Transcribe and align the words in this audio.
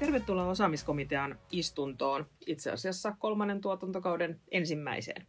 Tervetuloa 0.00 0.46
osaamiskomitean 0.46 1.38
istuntoon, 1.52 2.26
itse 2.46 2.70
asiassa 2.70 3.16
kolmannen 3.18 3.60
tuotantokauden 3.60 4.40
ensimmäiseen. 4.50 5.26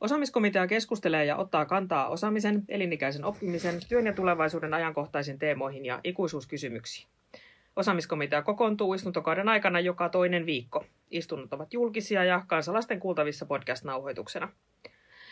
Osaamiskomitea 0.00 0.66
keskustelee 0.66 1.24
ja 1.24 1.36
ottaa 1.36 1.64
kantaa 1.64 2.08
osaamisen, 2.08 2.62
elinikäisen 2.68 3.24
oppimisen, 3.24 3.80
työn 3.88 4.06
ja 4.06 4.12
tulevaisuuden 4.12 4.74
ajankohtaisiin 4.74 5.38
teemoihin 5.38 5.84
ja 5.84 6.00
ikuisuuskysymyksiin. 6.04 7.08
Osaamiskomitea 7.76 8.42
kokoontuu 8.42 8.94
istuntokauden 8.94 9.48
aikana 9.48 9.80
joka 9.80 10.08
toinen 10.08 10.46
viikko. 10.46 10.84
Istunnot 11.10 11.52
ovat 11.52 11.72
julkisia 11.72 12.24
ja 12.24 12.44
kansalaisten 12.46 13.00
kuultavissa 13.00 13.46
podcast-nauhoituksena. 13.46 14.48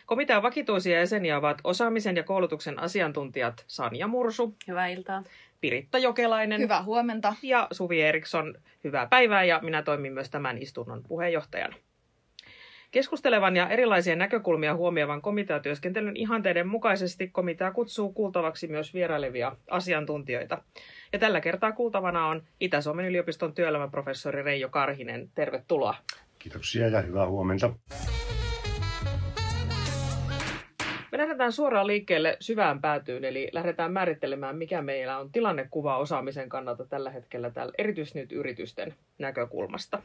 Komitean 0.06 0.42
vakituisia 0.42 0.98
jäseniä 0.98 1.38
ovat 1.38 1.58
osaamisen 1.64 2.16
ja 2.16 2.22
koulutuksen 2.22 2.78
asiantuntijat 2.78 3.64
Sanja 3.66 4.06
Mursu. 4.06 4.56
Hyvää 4.68 4.88
iltaa. 4.88 5.22
Piritta 5.60 5.98
Jokelainen. 5.98 6.60
Hyvää 6.60 6.82
huomenta. 6.82 7.34
Ja 7.42 7.68
Suvi 7.70 8.02
Eriksson. 8.02 8.54
Hyvää 8.84 9.06
päivää 9.06 9.44
ja 9.44 9.60
minä 9.62 9.82
toimin 9.82 10.12
myös 10.12 10.30
tämän 10.30 10.58
istunnon 10.58 11.02
puheenjohtajana. 11.08 11.76
Keskustelevan 12.90 13.56
ja 13.56 13.68
erilaisia 13.68 14.16
näkökulmia 14.16 14.74
huomioivan 14.74 15.22
komiteatyöskentelyn 15.22 16.16
ihanteiden 16.16 16.68
mukaisesti 16.68 17.28
komitea 17.28 17.72
kutsuu 17.72 18.12
kuultavaksi 18.12 18.68
myös 18.68 18.94
vierailevia 18.94 19.56
asiantuntijoita. 19.70 20.62
Ja 21.12 21.18
tällä 21.18 21.40
kertaa 21.40 21.72
kuultavana 21.72 22.26
on 22.26 22.42
Itä-Suomen 22.60 23.06
yliopiston 23.06 23.54
työelämäprofessori 23.54 24.42
Reijo 24.42 24.68
Karhinen. 24.68 25.30
Tervetuloa. 25.34 25.94
Kiitoksia 26.38 26.88
ja 26.88 27.00
hyvää 27.00 27.26
huomenta. 27.26 27.74
Lähdetään 31.20 31.52
suoraan 31.52 31.86
liikkeelle 31.86 32.36
syvään 32.40 32.80
päätyyn, 32.80 33.24
eli 33.24 33.48
lähdetään 33.52 33.92
määrittelemään, 33.92 34.56
mikä 34.56 34.82
meillä 34.82 35.18
on 35.18 35.32
tilannekuva 35.32 35.98
osaamisen 35.98 36.48
kannalta 36.48 36.84
tällä 36.84 37.10
hetkellä, 37.10 37.50
täällä, 37.50 37.72
erityisesti 37.78 38.20
nyt 38.20 38.32
yritysten 38.32 38.94
näkökulmasta. 39.18 40.02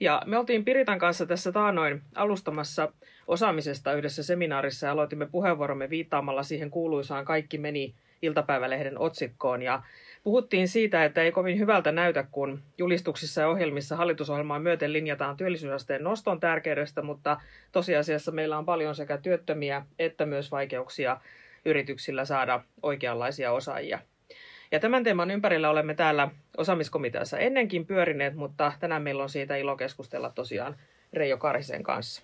Ja 0.00 0.22
me 0.26 0.38
oltiin 0.38 0.64
Piritan 0.64 0.98
kanssa 0.98 1.26
tässä 1.26 1.52
taanoin 1.52 2.02
alustamassa 2.14 2.92
osaamisesta 3.26 3.92
yhdessä 3.92 4.22
seminaarissa 4.22 4.86
ja 4.86 4.92
aloitimme 4.92 5.26
puheenvuoromme 5.26 5.90
viittaamalla 5.90 6.42
siihen 6.42 6.70
kuuluisaan 6.70 7.24
Kaikki 7.24 7.58
meni 7.58 7.94
iltapäivälehden 8.22 8.98
otsikkoon. 8.98 9.62
Ja 9.62 9.82
puhuttiin 10.24 10.68
siitä, 10.68 11.04
että 11.04 11.22
ei 11.22 11.32
kovin 11.32 11.58
hyvältä 11.58 11.92
näytä, 11.92 12.22
kun 12.30 12.62
julistuksissa 12.78 13.40
ja 13.40 13.48
ohjelmissa 13.48 13.96
hallitusohjelmaa 13.96 14.58
myöten 14.58 14.92
linjataan 14.92 15.36
työllisyysasteen 15.36 16.04
noston 16.04 16.40
tärkeydestä, 16.40 17.02
mutta 17.02 17.40
tosiasiassa 17.72 18.32
meillä 18.32 18.58
on 18.58 18.64
paljon 18.64 18.94
sekä 18.94 19.18
työttömiä 19.18 19.86
että 19.98 20.26
myös 20.26 20.50
vaikeuksia 20.50 21.20
yrityksillä 21.64 22.24
saada 22.24 22.60
oikeanlaisia 22.82 23.52
osaajia. 23.52 23.98
Ja 24.72 24.80
tämän 24.80 25.04
teeman 25.04 25.30
ympärillä 25.30 25.70
olemme 25.70 25.94
täällä 25.94 26.28
osaamiskomiteassa 26.56 27.38
ennenkin 27.38 27.86
pyörineet, 27.86 28.34
mutta 28.34 28.72
tänään 28.80 29.02
meillä 29.02 29.22
on 29.22 29.28
siitä 29.28 29.56
ilo 29.56 29.76
keskustella 29.76 30.30
tosiaan 30.30 30.76
Reijo 31.12 31.36
Karhisen 31.36 31.82
kanssa. 31.82 32.22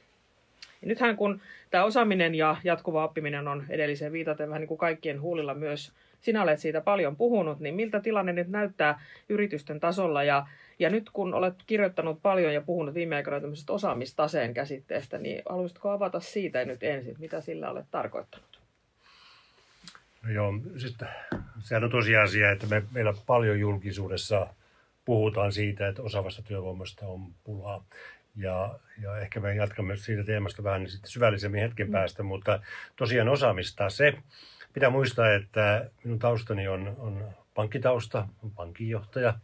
Ja 0.83 0.89
nythän 0.89 1.17
kun 1.17 1.41
tämä 1.71 1.85
osaaminen 1.85 2.35
ja 2.35 2.57
jatkuva 2.65 3.05
oppiminen 3.05 3.49
on 3.49 3.65
edelliseen 3.69 4.13
viitaten 4.13 4.49
vähän 4.49 4.61
niin 4.61 4.69
kuin 4.69 4.79
kaikkien 4.79 5.21
huulilla 5.21 5.55
myös, 5.55 5.93
sinä 6.25 6.43
olet 6.43 6.59
siitä 6.59 6.81
paljon 6.81 7.17
puhunut, 7.17 7.61
niin 7.61 7.75
miltä 7.75 8.01
tilanne 8.01 8.33
nyt 8.33 8.49
näyttää 8.49 9.01
yritysten 9.29 9.81
tasolla 9.81 10.23
ja 10.23 10.47
ja 10.79 10.91
nyt 10.91 11.11
kun 11.13 11.35
olet 11.35 11.55
kirjoittanut 11.67 12.23
paljon 12.23 12.55
ja 12.55 12.61
puhunut 12.61 12.95
viime 12.95 13.17
aikoina 13.17 13.41
tämmöisestä 13.41 13.73
osaamistaseen 13.73 14.55
käsitteestä, 14.55 15.19
niin 15.19 15.43
haluaisitko 15.49 15.91
avata 15.91 16.21
siitä 16.21 16.65
nyt 16.65 16.83
ensin, 16.83 17.17
mitä 17.19 17.41
sillä 17.41 17.71
olet 17.71 17.87
tarkoittanut? 17.91 18.61
No 20.23 20.31
joo, 20.31 20.53
sitten 20.77 21.09
sehän 21.61 21.85
on 21.85 21.91
tosiasia, 21.91 22.51
että 22.51 22.67
me, 22.67 22.83
meillä 22.93 23.15
paljon 23.27 23.61
julkisuudessa 23.61 24.47
puhutaan 25.05 25.53
siitä, 25.53 25.89
että 25.89 26.03
osaavasta 26.03 26.43
työvoimasta 26.43 27.07
on 27.07 27.27
pulaa. 27.45 27.85
Ja, 28.37 28.79
ja 29.03 29.19
ehkä 29.19 29.41
me 29.41 29.55
jatkamme 29.55 29.97
siitä 29.97 30.25
teemasta 30.25 30.65
vähän 30.65 30.81
niin 30.81 30.91
sitten 30.91 31.11
syvällisemmin 31.11 31.61
hetken 31.61 31.87
mm. 31.87 31.93
päästä, 31.93 32.23
mutta 32.23 32.61
tosiaan 32.97 33.29
osaamista 33.29 33.91
se. 33.91 34.15
Pitää 34.75 34.91
muistaa, 34.91 35.33
että 35.33 35.91
minun 36.05 36.19
taustani 36.19 36.69
on, 36.69 36.97
on 36.99 37.29
pankkitausta, 37.55 38.29
on 38.43 38.51
pankinjohtaja 38.51 39.35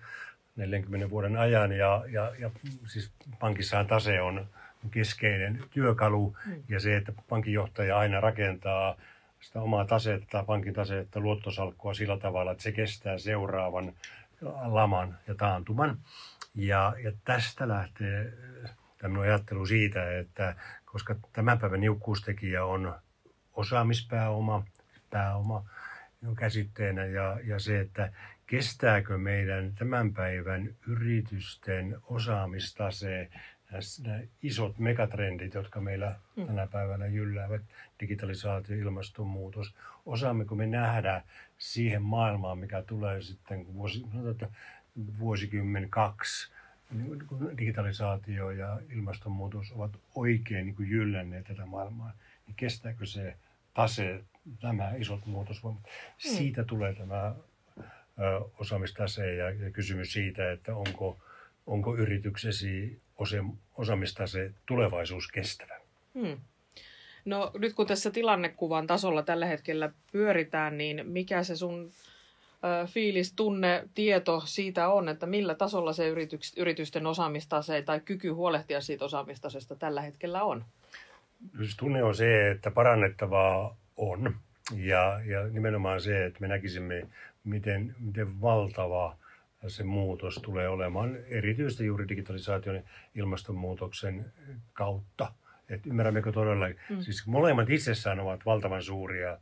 40 0.56 1.10
vuoden 1.10 1.36
ajan 1.36 1.72
ja, 1.72 2.04
ja, 2.08 2.32
ja 2.38 2.50
siis 2.86 3.12
pankissahan 3.38 3.86
tase 3.86 4.20
on 4.20 4.46
keskeinen 4.90 5.64
työkalu 5.70 6.36
mm. 6.46 6.62
ja 6.68 6.80
se, 6.80 6.96
että 6.96 7.12
pankinjohtaja 7.28 7.98
aina 7.98 8.20
rakentaa 8.20 8.96
sitä 9.40 9.62
omaa 9.62 9.84
tasetta, 9.84 10.44
pankin 10.44 10.74
tasetta, 10.74 11.20
luottosalkkua 11.20 11.94
sillä 11.94 12.16
tavalla, 12.18 12.52
että 12.52 12.62
se 12.62 12.72
kestää 12.72 13.18
seuraavan 13.18 13.92
laman 14.66 15.18
ja 15.28 15.34
taantuman. 15.34 15.98
Ja, 16.54 16.94
ja 17.02 17.12
tästä 17.24 17.68
lähtee 17.68 18.32
tämmöinen 18.98 19.32
ajattelu 19.32 19.66
siitä, 19.66 20.18
että 20.18 20.54
koska 20.84 21.16
tämän 21.32 21.58
päivän 21.58 21.80
niukkuustekijä 21.80 22.64
on 22.64 22.94
osaamispääoma, 23.52 24.64
pääoma 25.10 25.64
käsitteenä 26.36 27.04
ja, 27.04 27.38
ja 27.44 27.58
se, 27.58 27.80
että 27.80 28.12
kestääkö 28.46 29.18
meidän 29.18 29.72
tämän 29.74 30.14
päivän 30.14 30.74
yritysten 30.86 31.96
osaamistase 32.02 33.30
nämä 34.02 34.20
isot 34.42 34.78
megatrendit, 34.78 35.54
jotka 35.54 35.80
meillä 35.80 36.14
mm. 36.36 36.46
tänä 36.46 36.66
päivänä 36.66 37.06
jylläävät, 37.06 37.62
digitalisaatio, 38.00 38.76
ilmastonmuutos, 38.76 39.74
osaammeko 40.06 40.54
me 40.54 40.66
nähdä 40.66 41.22
siihen 41.58 42.02
maailmaan, 42.02 42.58
mikä 42.58 42.82
tulee 42.82 43.22
sitten, 43.22 43.64
kun 43.64 43.74
vuosi, 43.74 44.06
vuosikymmen 45.18 45.90
kaksi, 45.90 46.52
niin 46.90 47.18
digitalisaatio 47.58 48.50
ja 48.50 48.80
ilmastonmuutos 48.90 49.72
ovat 49.72 49.90
oikein 50.14 50.66
niin 50.66 50.90
jyllänneet 50.90 51.46
tätä 51.46 51.66
maailmaa, 51.66 52.12
niin 52.46 52.54
kestääkö 52.56 53.06
se 53.06 53.36
tase, 53.74 54.24
nämä 54.62 54.94
isot 54.94 55.26
muutosvoimat? 55.26 55.82
Mm. 55.82 55.90
Siitä 56.18 56.64
tulee 56.64 56.94
tämä 56.94 57.34
osaamistase 58.58 59.34
ja, 59.34 59.50
ja 59.50 59.70
kysymys 59.70 60.12
siitä, 60.12 60.52
että 60.52 60.76
onko, 60.76 61.18
onko 61.66 61.96
yrityksesi 61.96 63.00
osaamistase 63.76 64.52
tulevaisuus 64.66 65.28
kestävä. 65.28 65.80
Hmm. 66.14 66.36
No 67.24 67.50
nyt 67.58 67.74
kun 67.74 67.86
tässä 67.86 68.10
tilannekuvan 68.10 68.86
tasolla 68.86 69.22
tällä 69.22 69.46
hetkellä 69.46 69.90
pyöritään, 70.12 70.78
niin 70.78 71.06
mikä 71.06 71.42
se 71.42 71.56
sun 71.56 71.90
ö, 72.82 72.86
fiilis, 72.86 73.32
tunne, 73.32 73.88
tieto 73.94 74.42
siitä 74.44 74.88
on, 74.88 75.08
että 75.08 75.26
millä 75.26 75.54
tasolla 75.54 75.92
se 75.92 76.08
yrityks, 76.08 76.52
yritysten 76.56 77.06
osaamistase 77.06 77.82
tai 77.82 78.00
kyky 78.00 78.28
huolehtia 78.28 78.80
siitä 78.80 79.04
osaamistasesta 79.04 79.76
tällä 79.76 80.00
hetkellä 80.00 80.42
on? 80.42 80.64
Tunne 81.78 82.02
on 82.02 82.14
se, 82.14 82.50
että 82.50 82.70
parannettavaa 82.70 83.76
on 84.00 84.34
ja, 84.76 85.20
ja 85.24 85.48
nimenomaan 85.48 86.00
se, 86.00 86.24
että 86.24 86.40
me 86.40 86.48
näkisimme, 86.48 87.06
miten, 87.44 87.94
miten 87.98 88.40
valtava 88.40 89.16
se 89.68 89.84
muutos 89.84 90.34
tulee 90.34 90.68
olemaan 90.68 91.16
erityisesti 91.16 91.86
juuri 91.86 92.08
digitalisaation 92.08 92.76
ja 92.76 92.82
ilmastonmuutoksen 93.14 94.32
kautta. 94.72 95.32
Et 95.68 95.86
ymmärrämmekö 95.86 96.32
todella, 96.32 96.66
mm. 96.68 97.00
siis 97.00 97.26
molemmat 97.26 97.70
itsessään 97.70 98.20
ovat 98.20 98.46
valtavan 98.46 98.82
suuria 98.82 99.38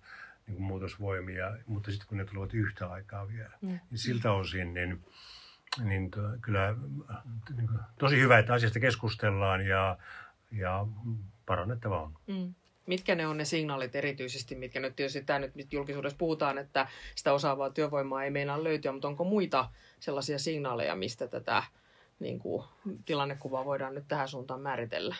niin 0.47 0.57
kuin 0.57 0.67
muutosvoimia, 0.67 1.57
mutta 1.67 1.91
sitten 1.91 2.09
kun 2.09 2.19
ne 2.19 2.25
tulevat 2.25 2.55
yhtä 2.55 2.87
aikaa 2.87 3.29
vielä, 3.29 3.59
mm. 3.61 3.69
niin 3.69 3.99
siltä 3.99 4.33
osin 4.33 4.75
niin, 4.75 5.05
niin 5.85 6.11
to, 6.11 6.21
kyllä 6.41 6.75
niin 7.57 7.67
kuin, 7.67 7.79
tosi 7.99 8.21
hyvä, 8.21 8.39
että 8.39 8.55
asiasta 8.55 8.81
keskustellaan 8.81 9.67
ja, 9.67 9.99
ja 10.53 10.87
parannettava 11.47 12.03
on. 12.03 12.13
Mm 12.27 12.55
mitkä 12.89 13.15
ne 13.15 13.27
on 13.27 13.37
ne 13.37 13.45
signaalit 13.45 13.97
erityisesti, 13.97 14.55
mitkä 14.55 14.81
nyt 14.81 14.97
tietysti 14.97 15.25
tämä 15.25 15.39
nyt, 15.39 15.55
nyt 15.55 15.73
julkisuudessa 15.73 16.19
puhutaan, 16.19 16.59
että 16.59 16.89
sitä 17.15 17.33
osaavaa 17.33 17.71
työvoimaa 17.71 18.25
ei 18.25 18.31
meinaa 18.31 18.65
löytyä, 18.65 18.93
mutta 18.93 19.09
onko 19.09 19.25
muita 19.25 19.71
sellaisia 20.01 20.39
signaaleja, 20.39 20.97
mistä 20.97 21.29
tätä 21.29 21.63
niin 22.21 22.39
kuin, 22.39 22.65
tilannekuvaa 23.05 23.65
voidaan 23.65 23.95
nyt 23.95 24.09
tähän 24.09 24.29
suuntaan 24.29 24.61
määritellä? 24.61 25.17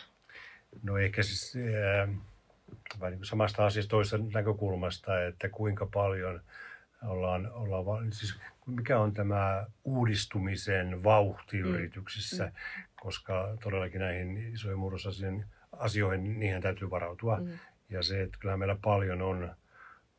No 0.83 0.97
ehkä 0.97 1.23
siis 1.23 1.53
äh, 1.55 2.09
vai 2.99 3.11
niin 3.11 3.25
samasta 3.25 3.65
asiasta 3.65 3.89
toisesta 3.89 4.17
näkökulmasta, 4.33 5.23
että 5.23 5.49
kuinka 5.49 5.85
paljon 5.93 6.41
ollaan, 7.07 7.51
ollaan 7.51 8.13
siis 8.13 8.35
mikä 8.65 8.99
on 8.99 9.13
tämä 9.13 9.65
uudistumisen 9.83 11.03
vauhti 11.03 11.57
mm. 11.63 11.69
yrityksissä, 11.69 12.45
mm. 12.45 12.83
koska 12.95 13.57
todellakin 13.63 14.01
näihin 14.01 14.53
isoihin 14.53 14.79
murrosasioihin 14.79 15.45
asioihin, 15.79 16.39
niihin 16.39 16.61
täytyy 16.61 16.89
varautua. 16.89 17.39
Mm. 17.39 17.59
Ja 17.89 18.03
se, 18.03 18.21
että 18.21 18.37
kyllä 18.41 18.57
meillä 18.57 18.77
paljon 18.81 19.21
on, 19.21 19.55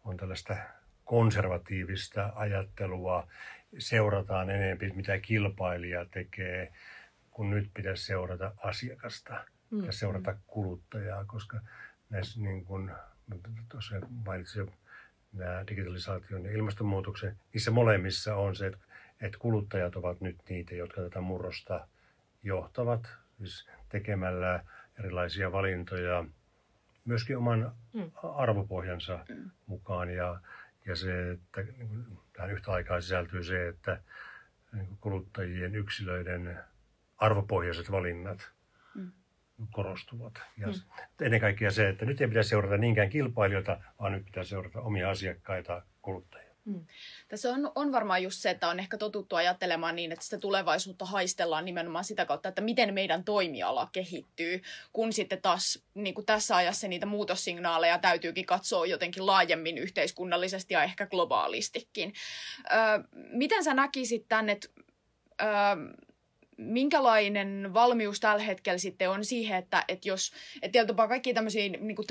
on 0.04 0.16
tällaista 0.16 0.56
konservatiivista 1.04 2.32
ajattelua, 2.34 3.28
seurataan 3.78 4.50
enemmän, 4.50 4.96
mitä 4.96 5.18
kilpailija 5.18 6.04
tekee, 6.04 6.72
kun 7.30 7.50
nyt 7.50 7.70
pitäisi 7.74 8.04
seurata 8.04 8.52
asiakasta 8.56 9.44
mm. 9.70 9.84
ja 9.84 9.92
seurata 9.92 10.36
kuluttajaa, 10.46 11.24
koska 11.24 11.60
näissä 12.10 12.40
niin 12.40 12.64
kuin, 12.64 12.90
tuossa 13.68 13.94
mainitsin 14.24 14.72
nämä 15.32 15.64
digitalisaation 15.68 16.44
ja 16.44 16.52
ilmastonmuutoksen, 16.52 17.36
niissä 17.52 17.70
molemmissa 17.70 18.36
on 18.36 18.56
se, 18.56 18.66
että, 18.66 18.78
että 19.20 19.38
kuluttajat 19.38 19.96
ovat 19.96 20.20
nyt 20.20 20.36
niitä, 20.48 20.74
jotka 20.74 21.00
tätä 21.00 21.20
murrosta 21.20 21.88
johtavat, 22.42 23.16
siis 23.40 23.68
tekemällä 23.88 24.64
erilaisia 24.98 25.52
valintoja 25.52 26.24
myöskin 27.04 27.36
oman 27.36 27.72
mm. 27.92 28.10
arvopohjansa 28.22 29.24
mm. 29.28 29.50
mukaan. 29.66 30.10
Ja, 30.10 30.40
ja 30.86 30.96
se, 30.96 31.30
että 31.30 31.62
niin 31.62 32.18
tähän 32.32 32.50
yhtä 32.50 32.72
aikaa 32.72 33.00
sisältyy 33.00 33.44
se, 33.44 33.68
että 33.68 34.00
niin 34.72 34.98
kuluttajien 35.00 35.74
yksilöiden 35.74 36.58
arvopohjaiset 37.18 37.90
valinnat 37.90 38.50
mm. 38.94 39.12
korostuvat. 39.72 40.42
Ja 40.56 40.66
mm. 40.66 40.74
ennen 41.20 41.40
kaikkea 41.40 41.70
se, 41.70 41.88
että 41.88 42.04
nyt 42.04 42.20
ei 42.20 42.28
pitäisi 42.28 42.50
seurata 42.50 42.76
niinkään 42.76 43.10
kilpailijoita, 43.10 43.80
vaan 44.00 44.12
nyt 44.12 44.24
pitää 44.24 44.44
seurata 44.44 44.80
omia 44.80 45.10
asiakkaita, 45.10 45.82
kuluttajia. 46.02 46.49
Mm. 46.64 46.86
Tässä 47.28 47.50
on, 47.50 47.72
on 47.74 47.92
varmaan 47.92 48.22
just 48.22 48.40
se, 48.40 48.50
että 48.50 48.68
on 48.68 48.80
ehkä 48.80 48.98
totuttu 48.98 49.36
ajattelemaan 49.36 49.96
niin, 49.96 50.12
että 50.12 50.24
sitä 50.24 50.38
tulevaisuutta 50.38 51.04
haistellaan 51.04 51.64
nimenomaan 51.64 52.04
sitä 52.04 52.26
kautta, 52.26 52.48
että 52.48 52.62
miten 52.62 52.94
meidän 52.94 53.24
toimiala 53.24 53.88
kehittyy, 53.92 54.62
kun 54.92 55.12
sitten 55.12 55.42
taas 55.42 55.82
niin 55.94 56.14
kuin 56.14 56.26
tässä 56.26 56.56
ajassa 56.56 56.88
niitä 56.88 57.06
muutossignaaleja 57.06 57.98
täytyykin 57.98 58.46
katsoa 58.46 58.86
jotenkin 58.86 59.26
laajemmin 59.26 59.78
yhteiskunnallisesti 59.78 60.74
ja 60.74 60.82
ehkä 60.82 61.06
globaalistikin. 61.06 62.12
Öö, 62.72 62.78
miten 63.12 63.64
sä 63.64 63.74
näkisit 63.74 64.24
tämän, 64.28 64.48
että 64.48 64.68
öö, 65.42 65.48
minkälainen 66.60 67.70
valmius 67.74 68.20
tällä 68.20 68.42
hetkellä 68.42 68.78
sitten 68.78 69.10
on 69.10 69.24
siihen, 69.24 69.58
että, 69.58 69.84
että 69.88 70.08
jos, 70.08 70.32
että 70.62 70.72
tietyllä 70.72 71.08
kaikki 71.08 71.34
tämmöisiä 71.34 71.68
niin 71.68 71.96
kuin 71.96 72.06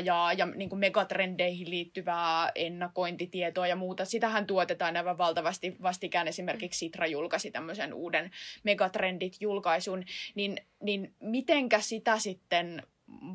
ja, 0.00 0.32
ja 0.36 0.46
niin 0.46 0.68
kuin 0.68 0.78
megatrendeihin 0.78 1.70
liittyvää 1.70 2.52
ennakointitietoa 2.54 3.66
ja 3.66 3.76
muuta, 3.76 4.04
sitähän 4.04 4.46
tuotetaan 4.46 4.96
aivan 4.96 5.18
valtavasti. 5.18 5.76
Vastikään 5.82 6.28
esimerkiksi 6.28 6.78
Sitra 6.78 7.06
julkaisi 7.06 7.50
tämmöisen 7.50 7.94
uuden 7.94 8.30
megatrendit-julkaisun, 8.64 10.04
niin, 10.34 10.56
niin 10.82 11.14
mitenkä 11.20 11.80
sitä 11.80 12.18
sitten 12.18 12.82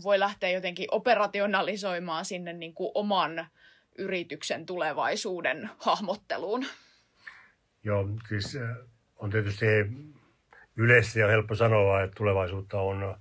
voi 0.04 0.20
lähteä 0.20 0.50
jotenkin 0.50 0.88
operationalisoimaan 0.92 2.26
sinne 2.26 2.54
niin 2.54 2.74
kuin 2.74 2.92
oman 2.94 3.48
yrityksen 3.98 4.66
tulevaisuuden 4.66 5.70
hahmotteluun? 5.78 6.66
Joo, 7.84 8.08
siis 8.30 8.58
on 9.18 9.30
tietysti 9.30 9.66
yleisesti 10.76 11.20
ja 11.20 11.28
helppo 11.28 11.56
sanoa, 11.56 12.02
että 12.02 12.16
tulevaisuutta 12.16 12.82
on, 12.82 13.18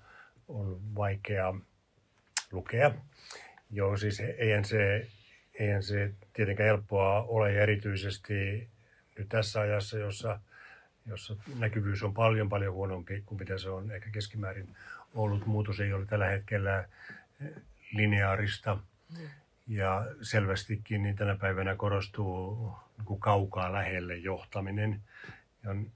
on 0.48 0.80
vaikea 0.94 1.54
lukea. 2.52 2.90
Joo, 3.70 3.96
siis 3.96 4.20
eihän 4.20 4.64
se, 4.64 5.06
eihän 5.54 5.82
se 5.82 6.12
tietenkään 6.32 6.66
helppoa 6.66 7.22
ole 7.22 7.52
ja 7.52 7.62
erityisesti 7.62 8.68
nyt 9.18 9.28
tässä 9.28 9.60
ajassa, 9.60 9.98
jossa, 9.98 10.40
jossa 11.06 11.36
näkyvyys 11.58 12.02
on 12.02 12.14
paljon 12.14 12.48
paljon 12.48 12.74
huonompi 12.74 13.22
kuin 13.26 13.38
mitä 13.38 13.58
se 13.58 13.70
on 13.70 13.90
ehkä 13.90 14.10
keskimäärin 14.10 14.76
ollut. 15.14 15.46
Muutos 15.46 15.80
ei 15.80 15.92
ole 15.92 16.06
tällä 16.06 16.26
hetkellä 16.26 16.88
lineaarista. 17.92 18.78
Ja 19.66 20.06
selvästikin 20.22 21.02
niin 21.02 21.16
tänä 21.16 21.36
päivänä 21.36 21.76
korostuu 21.76 22.72
niin 23.08 23.20
kaukaa 23.20 23.72
lähelle 23.72 24.16
johtaminen. 24.16 25.00
Ja 25.66 25.70
on 25.70 25.90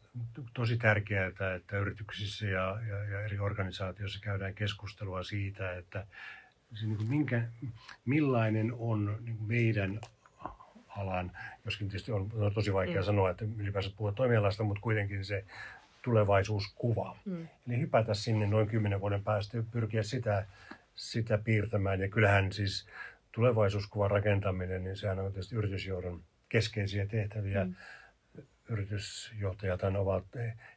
tosi 0.54 0.76
tärkeää, 0.76 1.26
että 1.56 1.78
yrityksissä 1.78 2.46
ja, 2.46 2.78
ja, 2.88 3.04
ja 3.04 3.20
eri 3.20 3.38
organisaatioissa 3.38 4.20
käydään 4.22 4.54
keskustelua 4.54 5.22
siitä, 5.22 5.76
että 5.76 6.06
se 6.74 6.86
niin 6.86 6.96
kuin 6.96 7.08
minkä, 7.08 7.42
millainen 8.04 8.72
on 8.78 9.18
niin 9.24 9.36
kuin 9.36 9.48
meidän 9.48 10.00
alan, 10.88 11.32
joskin 11.64 11.88
tietysti 11.88 12.12
on, 12.12 12.30
on 12.34 12.54
tosi 12.54 12.72
vaikea 12.72 13.00
mm. 13.00 13.04
sanoa, 13.04 13.30
että 13.30 13.44
ylipäänsä 13.58 13.90
puhua 13.96 14.12
toimialasta, 14.12 14.64
mutta 14.64 14.80
kuitenkin 14.80 15.24
se 15.24 15.44
tulevaisuuskuva. 16.02 17.16
Mm. 17.24 17.48
Eli 17.68 17.80
hypätä 17.80 18.14
sinne 18.14 18.46
noin 18.46 18.68
kymmenen 18.68 19.00
vuoden 19.00 19.24
päästä 19.24 19.56
ja 19.56 19.62
pyrkiä 19.70 20.02
sitä, 20.02 20.46
sitä 20.94 21.38
piirtämään. 21.38 22.00
Ja 22.00 22.08
kyllähän 22.08 22.52
siis 22.52 22.86
tulevaisuuskuvan 23.32 24.10
rakentaminen, 24.10 24.84
niin 24.84 24.96
sehän 24.96 25.18
on 25.18 25.32
tietysti 25.32 25.56
yritysjohdon 25.56 26.22
keskeisiä 26.48 27.06
tehtäviä. 27.06 27.64
Mm 27.64 27.74
yritysjohtajat 28.70 29.82
ovat, 29.82 30.24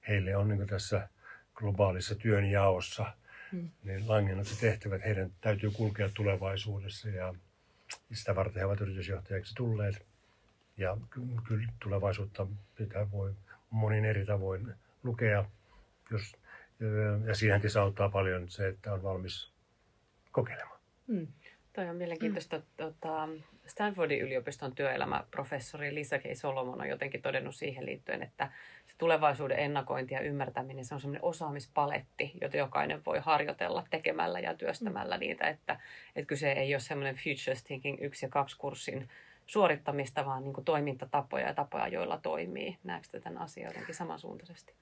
heille 0.08 0.36
on 0.36 0.48
niin 0.48 0.68
tässä 0.68 1.10
globaalissa 1.54 2.16
työnjaossa 2.16 3.14
mm. 3.52 3.70
niin 3.84 4.08
langennut 4.08 4.48
se 4.48 4.60
tehtävä, 4.60 4.96
että 4.96 5.08
heidän 5.08 5.32
täytyy 5.42 5.72
kulkea 5.72 6.10
tulevaisuudessa 6.14 7.10
ja 7.10 7.34
sitä 8.14 8.36
varten 8.36 8.60
he 8.60 8.66
ovat 8.66 8.82
yritysjohtajaksi 8.82 9.56
tulleet. 9.56 10.06
Ja 10.78 10.98
kyllä 11.48 11.68
tulevaisuutta 11.84 12.48
pitää 12.76 13.12
voi 13.12 13.34
monin 13.70 14.06
eri 14.06 14.26
tavoin 14.26 14.74
lukea, 15.04 15.46
jos, 16.12 16.36
ja 17.26 17.36
siihen 17.36 17.62
auttaa 17.82 18.10
paljon 18.10 18.50
se, 18.50 18.68
että 18.68 18.94
on 18.94 19.04
valmis 19.04 19.52
kokeilemaan. 20.32 20.80
Mm. 21.08 21.28
Toi 21.74 21.90
on 21.90 21.96
mielenkiintoista. 21.96 22.58
Mm. 22.58 22.64
Tota, 22.78 23.30
Stanfordin 23.66 24.22
yliopiston 24.22 24.76
työelämäprofessori 24.76 25.96
Lisa 25.96 26.20
K. 26.20 26.24
Solomon 26.34 26.82
on 26.82 26.90
jotenkin 26.90 27.22
todennut 27.22 27.56
siihen 27.56 27.86
liittyen, 27.86 28.24
että 28.24 28.52
se 28.86 28.94
tulevaisuuden 28.98 29.60
ennakointi 29.60 30.14
ja 30.14 30.20
ymmärtäminen, 30.20 30.86
se 30.86 30.94
on 30.94 31.02
semmoinen 31.02 31.24
osaamispaletti, 31.24 32.32
jota 32.42 32.58
jokainen 32.58 33.02
voi 33.06 33.20
harjoitella 33.20 33.86
tekemällä 33.90 34.40
ja 34.40 34.54
työstämällä 34.54 35.16
mm. 35.16 35.20
niitä, 35.20 35.48
että, 35.48 35.80
että 36.16 36.28
kyse 36.28 36.52
ei 36.52 36.74
ole 36.74 36.80
semmoinen 36.80 37.16
Futures 37.16 37.64
Thinking 37.64 37.98
1 38.02 38.26
ja 38.26 38.30
2 38.30 38.58
kurssin 38.58 39.10
suorittamista, 39.46 40.26
vaan 40.26 40.44
niin 40.44 40.66
toimintatapoja 40.66 41.48
ja 41.48 41.54
tapoja, 41.54 41.88
joilla 41.88 42.18
toimii. 42.18 42.78
Näetkö 42.84 43.20
tämän 43.20 43.42
asian 43.42 43.68
jotenkin 43.68 43.96
samansuuntaisesti? 43.96 44.74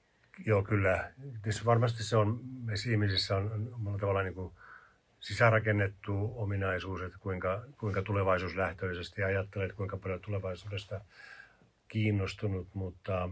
Joo, 0.46 0.62
kyllä. 0.62 1.12
Tietysti 1.42 1.64
varmasti 1.64 2.02
se 2.02 2.16
on, 2.16 2.40
meissä 2.64 2.90
ihmisissä 2.90 3.36
on, 3.36 3.74
on 3.86 3.98
tavallaan 4.00 4.24
niin 4.24 4.34
kuin 4.34 4.52
sisäänrakennettu 5.22 6.32
ominaisuus, 6.34 7.02
että 7.02 7.18
kuinka, 7.20 7.64
kuinka 7.78 8.02
tulevaisuuslähtöisesti 8.02 9.22
ajattelet, 9.22 9.72
kuinka 9.72 9.96
paljon 9.96 10.20
tulevaisuudesta 10.20 11.00
kiinnostunut, 11.88 12.68
mutta, 12.74 13.28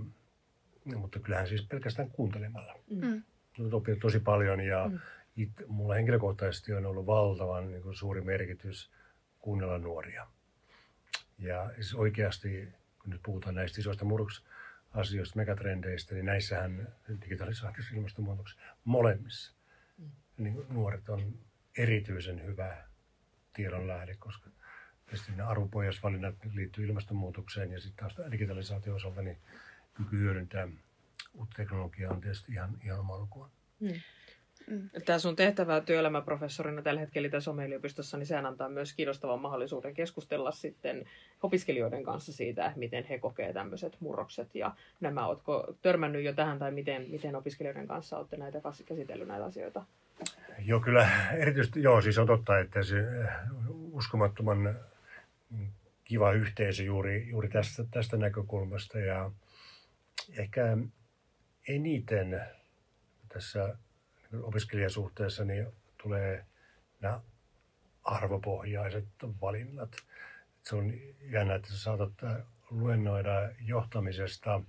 mutta 0.85 1.19
kyllähän 1.19 1.49
siis 1.49 1.67
pelkästään 1.67 2.11
kuuntelemalla. 2.11 2.79
Mm. 2.91 3.23
Olen 3.59 4.01
tosi 4.01 4.21
paljon 4.21 4.61
ja 4.61 4.89
mm. 4.89 4.99
it, 5.37 5.51
mulla 5.69 5.95
henkilökohtaisesti 5.95 6.73
on 6.73 6.87
ollut 6.87 7.07
valtavan 7.07 7.71
niin 7.71 7.83
kuin 7.83 7.95
suuri 7.95 8.21
merkitys 8.21 8.91
kuunnella 9.39 9.79
nuoria. 9.79 10.27
Ja 11.39 11.71
siis 11.75 11.95
oikeasti, 11.95 12.69
kun 12.99 13.11
nyt 13.11 13.21
puhutaan 13.23 13.55
näistä 13.55 13.81
isoista 13.81 14.05
murrosasioista, 14.05 15.37
megatrendeistä, 15.37 16.15
niin 16.15 16.27
näissähän 16.27 16.89
digitalisaatiossa 17.25 17.95
ilmastonmuutoksessa 17.97 18.63
molemmissa 18.85 19.55
mm. 19.99 20.11
niin 20.37 20.67
nuoret 20.69 21.09
on 21.09 21.35
erityisen 21.79 22.45
hyvä 22.45 22.85
tiedonlähde, 23.53 24.17
koska 24.19 24.51
tietysti 25.07 25.33
ne 25.33 25.43
arvopohjaisvalinnat 25.43 26.35
liittyy 26.55 26.87
ilmastonmuutokseen 26.87 27.73
ja 27.73 27.81
sitten 27.81 28.09
taas 28.09 28.31
digitalisaatio 28.31 28.95
osalta 28.95 29.23
niin 29.23 29.39
kyky 29.95 30.19
hyödyntää 30.19 30.69
uutta 31.35 31.57
teknologiaa 31.57 32.13
on 32.13 32.21
tietysti 32.21 32.53
ihan, 32.53 32.79
ihan 32.85 33.01
oma. 33.01 33.51
Mm. 33.81 33.93
Mm. 34.67 34.91
Tämä 35.05 35.19
sun 35.19 35.37
tehtävä 35.37 35.81
työelämäprofessorina 35.81 36.83
tällä 36.83 37.01
hetkellä 37.01 37.29
tässä 37.29 37.51
yliopistossa, 37.67 38.17
niin 38.17 38.27
sehän 38.27 38.47
antaa 38.47 38.69
myös 38.69 38.95
kiinnostavan 38.95 39.41
mahdollisuuden 39.41 39.95
keskustella 39.95 40.51
sitten 40.51 41.05
opiskelijoiden 41.43 42.05
kanssa 42.05 42.33
siitä, 42.33 42.67
että 42.67 42.79
miten 42.79 43.05
he 43.05 43.19
kokee 43.19 43.53
tämmöiset 43.53 43.97
murrokset 44.01 44.55
ja 44.55 44.75
nämä. 45.01 45.27
Oletko 45.27 45.75
törmännyt 45.83 46.25
jo 46.25 46.33
tähän 46.33 46.59
tai 46.59 46.71
miten, 46.71 47.11
miten 47.11 47.37
opiskelijoiden 47.37 47.87
kanssa 47.87 48.19
olette 48.19 48.37
näitä 48.37 48.61
käsitellyt 48.87 49.29
näitä 49.29 49.45
asioita? 49.45 49.85
Joo, 50.65 50.81
kyllä 50.81 51.11
erityisesti, 51.33 51.83
joo, 51.83 52.01
siis 52.01 52.19
on 52.19 52.27
totta, 52.27 52.59
että 52.59 52.83
se 52.83 52.99
eh, 52.99 53.29
uskomattoman 53.93 54.77
kiva 56.05 56.33
yhteisö 56.33 56.83
juuri, 56.83 57.29
juuri 57.29 57.49
tästä, 57.49 57.85
tästä 57.91 58.17
näkökulmasta 58.17 58.99
ja 58.99 59.31
ehkä 60.37 60.77
eniten 61.69 62.41
tässä 63.29 63.77
opiskelijasuhteessa 64.43 65.45
niin 65.45 65.67
tulee 66.03 66.45
nämä 67.01 67.21
arvopohjaiset 68.05 69.05
valinnat. 69.41 69.97
Se 70.63 70.77
on 70.77 70.93
jännä, 71.21 71.55
että 71.55 71.69
saatat 71.73 72.13
luennoida 72.71 73.51
johtamisesta 73.61 74.61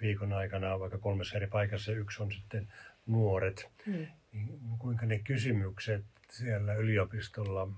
viikon 0.00 0.32
aikana 0.32 0.80
vaikka 0.80 0.98
kolmessa 0.98 1.36
eri 1.36 1.46
paikassa. 1.46 1.92
Yksi 1.92 2.22
on 2.22 2.32
sitten 2.32 2.68
nuoret. 3.06 3.70
Mm. 3.86 4.06
Niin 4.36 4.78
kuinka 4.78 5.06
ne 5.06 5.18
kysymykset 5.18 6.04
siellä 6.30 6.74
yliopistolla 6.74 7.68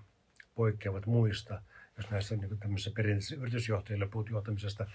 poikkeavat 0.55 1.07
muista. 1.07 1.63
Jos 1.97 2.11
näissä 2.11 2.37
niin 2.37 2.59
tämmöisissä 2.59 2.91
perinteisissä 2.97 3.37
yritysjohtajilla 3.37 4.07
puhut 4.07 4.31
johtamisesta, 4.31 4.87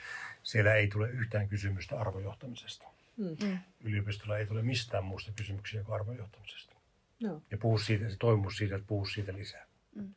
siellä 0.44 0.76
ei 0.76 0.88
tule 0.88 1.10
yhtään 1.10 1.50
kysymystä 1.50 2.00
arvojohtamisesta. 2.00 2.86
Mm. 3.18 3.58
Yliopistolla 3.84 4.38
ei 4.38 4.46
tule 4.46 4.62
mistään 4.62 5.04
muusta 5.04 5.32
kysymyksiä 5.32 5.84
kuin 5.84 5.96
arvojohtamisesta. 5.96 6.74
No. 7.20 7.42
Ja 7.52 7.58
puhu 7.58 7.78
siitä, 7.78 8.10
se 8.10 8.18
toimus 8.18 8.58
siitä, 8.58 8.76
että 8.76 8.88
puhu 8.88 9.06
siitä 9.06 9.34
lisää. 9.34 9.66
Mm. 9.96 10.14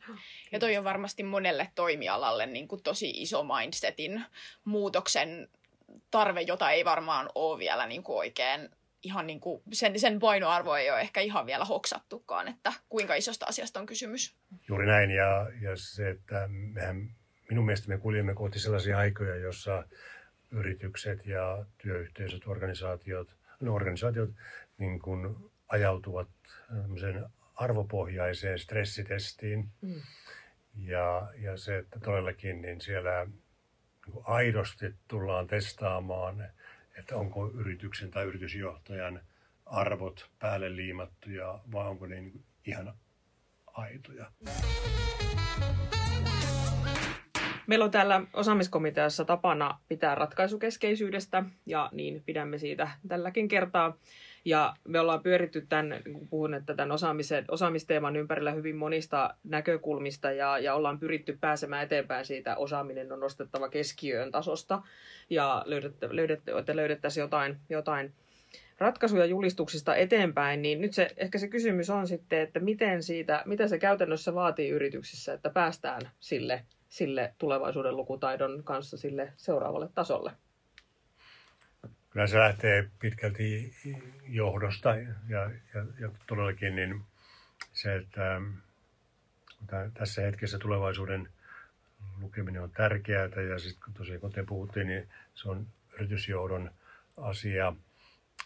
Ja 0.53 0.59
toi 0.59 0.77
on 0.77 0.85
varmasti 0.85 1.23
monelle 1.23 1.71
toimialalle 1.75 2.47
niin 2.47 2.69
kuin 2.69 2.83
tosi 2.83 3.11
iso 3.11 3.45
mindsetin 3.45 4.25
muutoksen 4.65 5.49
tarve, 6.11 6.41
jota 6.41 6.71
ei 6.71 6.85
varmaan 6.85 7.29
ole 7.35 7.59
vielä 7.59 7.87
niin 7.87 8.03
kuin 8.03 8.19
oikein 8.19 8.71
ihan 9.07 9.27
niin 9.27 9.41
kuin 9.41 9.63
sen, 9.73 10.01
sen 10.01 10.19
painoarvo 10.19 10.75
ei 10.75 10.91
ole 10.91 11.01
ehkä 11.01 11.21
ihan 11.21 11.47
vielä 11.47 11.65
hoksattukaan, 11.65 12.49
että 12.49 12.73
kuinka 12.89 13.15
isosta 13.15 13.47
asiasta 13.47 13.81
on 13.81 13.87
kysymys. 13.87 14.37
Juuri 14.69 14.87
näin, 14.87 15.11
ja, 15.11 15.51
ja 15.61 15.77
se, 15.77 16.11
että 16.11 16.49
mehän, 16.49 17.11
minun 17.51 17.67
mielestä 17.67 17.89
me 17.89 17.99
kuljemme 17.99 18.35
kohti 18.35 18.59
sellaisia 18.59 18.99
aikoja, 18.99 19.37
jossa 19.37 19.85
yritykset 20.51 21.27
ja 21.27 21.65
työyhteisöt, 21.79 22.47
organisaatiot, 22.47 23.29
no 23.61 23.75
organisaatiot 23.75 24.31
niin 24.79 25.01
kuin 25.01 25.37
ajautuvat 25.69 26.29
sen 27.01 27.25
arvopohjaiseen 27.55 28.59
stressitestiin. 28.59 29.69
Mm. 29.81 30.01
Ja, 30.79 31.33
ja 31.39 31.57
se, 31.57 31.79
että 31.79 32.01
todellakin 32.01 32.63
niin 32.63 32.81
siellä 32.81 33.27
niin 34.07 34.23
aidosti 34.25 34.95
tullaan 35.09 35.47
testaamaan, 35.47 36.51
että 36.99 37.17
onko 37.17 37.51
yrityksen 37.55 38.11
tai 38.11 38.25
yritysjohtajan 38.25 39.21
arvot 39.67 40.31
päälle 40.39 40.77
liimattuja 40.77 41.61
vai 41.73 41.89
onko 41.89 42.07
ne 42.07 42.21
niin 42.21 42.45
ihan 42.67 42.95
aitoja. 43.67 44.31
Meillä 47.67 47.85
on 47.85 47.91
täällä 47.91 48.23
osaamiskomiteassa 48.33 49.25
tapana 49.25 49.81
pitää 49.89 50.15
ratkaisukeskeisyydestä 50.15 51.45
ja 51.67 51.89
niin 51.93 52.23
pidämme 52.27 52.59
siitä 52.59 52.89
tälläkin 53.09 53.49
kertaa. 53.49 53.97
Ja 54.47 54.75
me 54.89 55.01
ollaan 55.01 55.23
pyöritty 55.23 55.67
tämän, 55.69 56.03
kun 56.13 56.29
puhun, 56.29 56.55
että 56.55 56.75
tämän 56.75 56.93
osaamisen, 56.93 57.45
osaamisteeman 57.49 58.17
ympärillä 58.17 58.53
hyvin 58.53 58.77
monista 58.77 59.35
näkökulmista 59.45 60.33
ja, 60.33 60.59
ja 60.59 60.75
ollaan 60.75 60.99
pyritty 60.99 61.39
pääsemään 61.41 61.85
eteenpäin 61.85 62.25
siitä, 62.25 62.57
osaaminen 62.57 63.13
on 63.13 63.21
nostettava 63.21 63.69
keskiöön 63.69 64.31
tasosta 64.31 64.83
ja 65.31 65.63
löydettä, 65.67 66.09
löydettä, 66.11 66.59
että 66.59 66.77
löydettäisiin 66.77 67.23
jotain, 67.23 67.57
jotain 67.71 68.13
ratkaisuja 68.79 69.27
julistuksista 69.27 69.97
eteenpäin, 69.97 70.63
niin 70.63 70.81
nyt 70.81 70.95
se, 70.95 71.09
ehkä 71.17 71.39
se 71.39 71.49
kysymys 71.49 71.91
on 71.91 72.07
sitten, 72.07 72.41
että 72.41 72.61
miten 72.61 73.03
siitä, 73.03 73.43
mitä 73.47 73.69
se 73.69 73.79
käytännössä 73.79 74.35
vaatii 74.35 74.71
yrityksissä, 74.71 75.33
että 75.33 75.51
päästään 75.51 76.11
sille, 76.21 76.65
sille 76.89 77.35
tulevaisuuden 77.39 77.97
lukutaidon 77.97 78.63
kanssa 78.65 78.97
sille 78.97 79.33
seuraavalle 79.37 79.89
tasolle. 79.95 80.31
Kyllä 82.17 82.27
se 82.27 82.39
lähtee 82.39 82.91
pitkälti 82.99 83.75
johdosta 84.29 84.97
ja, 85.29 85.51
ja, 85.75 85.87
ja 86.01 86.11
todellakin 86.27 86.77
niin 86.77 87.03
se, 87.73 87.97
että 87.97 88.41
tässä 89.95 90.23
hetkessä 90.23 90.59
tulevaisuuden 90.59 91.29
lukeminen 92.21 92.63
on 92.63 92.71
tärkeää 92.71 93.29
ja 93.51 93.59
sitten 93.59 93.83
kun 93.85 93.95
tosiaan 93.95 94.21
kun 94.21 94.33
te 94.33 94.45
puhuttiin, 94.45 94.87
niin 94.87 95.09
se 95.35 95.49
on 95.49 95.67
yritysjohdon 95.95 96.71
asia 97.17 97.73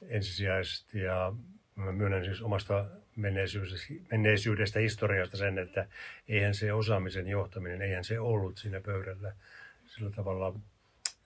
ensisijaisesti 0.08 1.00
ja 1.00 1.32
mä 1.74 1.92
myönnän 1.92 2.24
siis 2.24 2.42
omasta 2.42 2.86
menneisyydestä, 3.16 3.94
menneisyydestä 4.10 4.78
historiasta 4.78 5.36
sen, 5.36 5.58
että 5.58 5.86
eihän 6.28 6.54
se 6.54 6.72
osaamisen 6.72 7.28
johtaminen, 7.28 7.82
eihän 7.82 8.04
se 8.04 8.20
ollut 8.20 8.58
siinä 8.58 8.80
pöydällä 8.80 9.32
sillä 9.86 10.10
tavalla, 10.10 10.54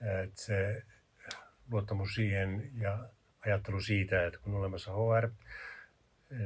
että 0.01 0.43
se 0.43 0.83
luottamus 1.71 2.15
siihen 2.15 2.71
ja 2.79 2.99
ajattelu 3.47 3.81
siitä, 3.81 4.27
että 4.27 4.39
kun 4.39 4.55
on 4.55 4.61
olemassa 4.61 4.93
HR, 4.93 5.29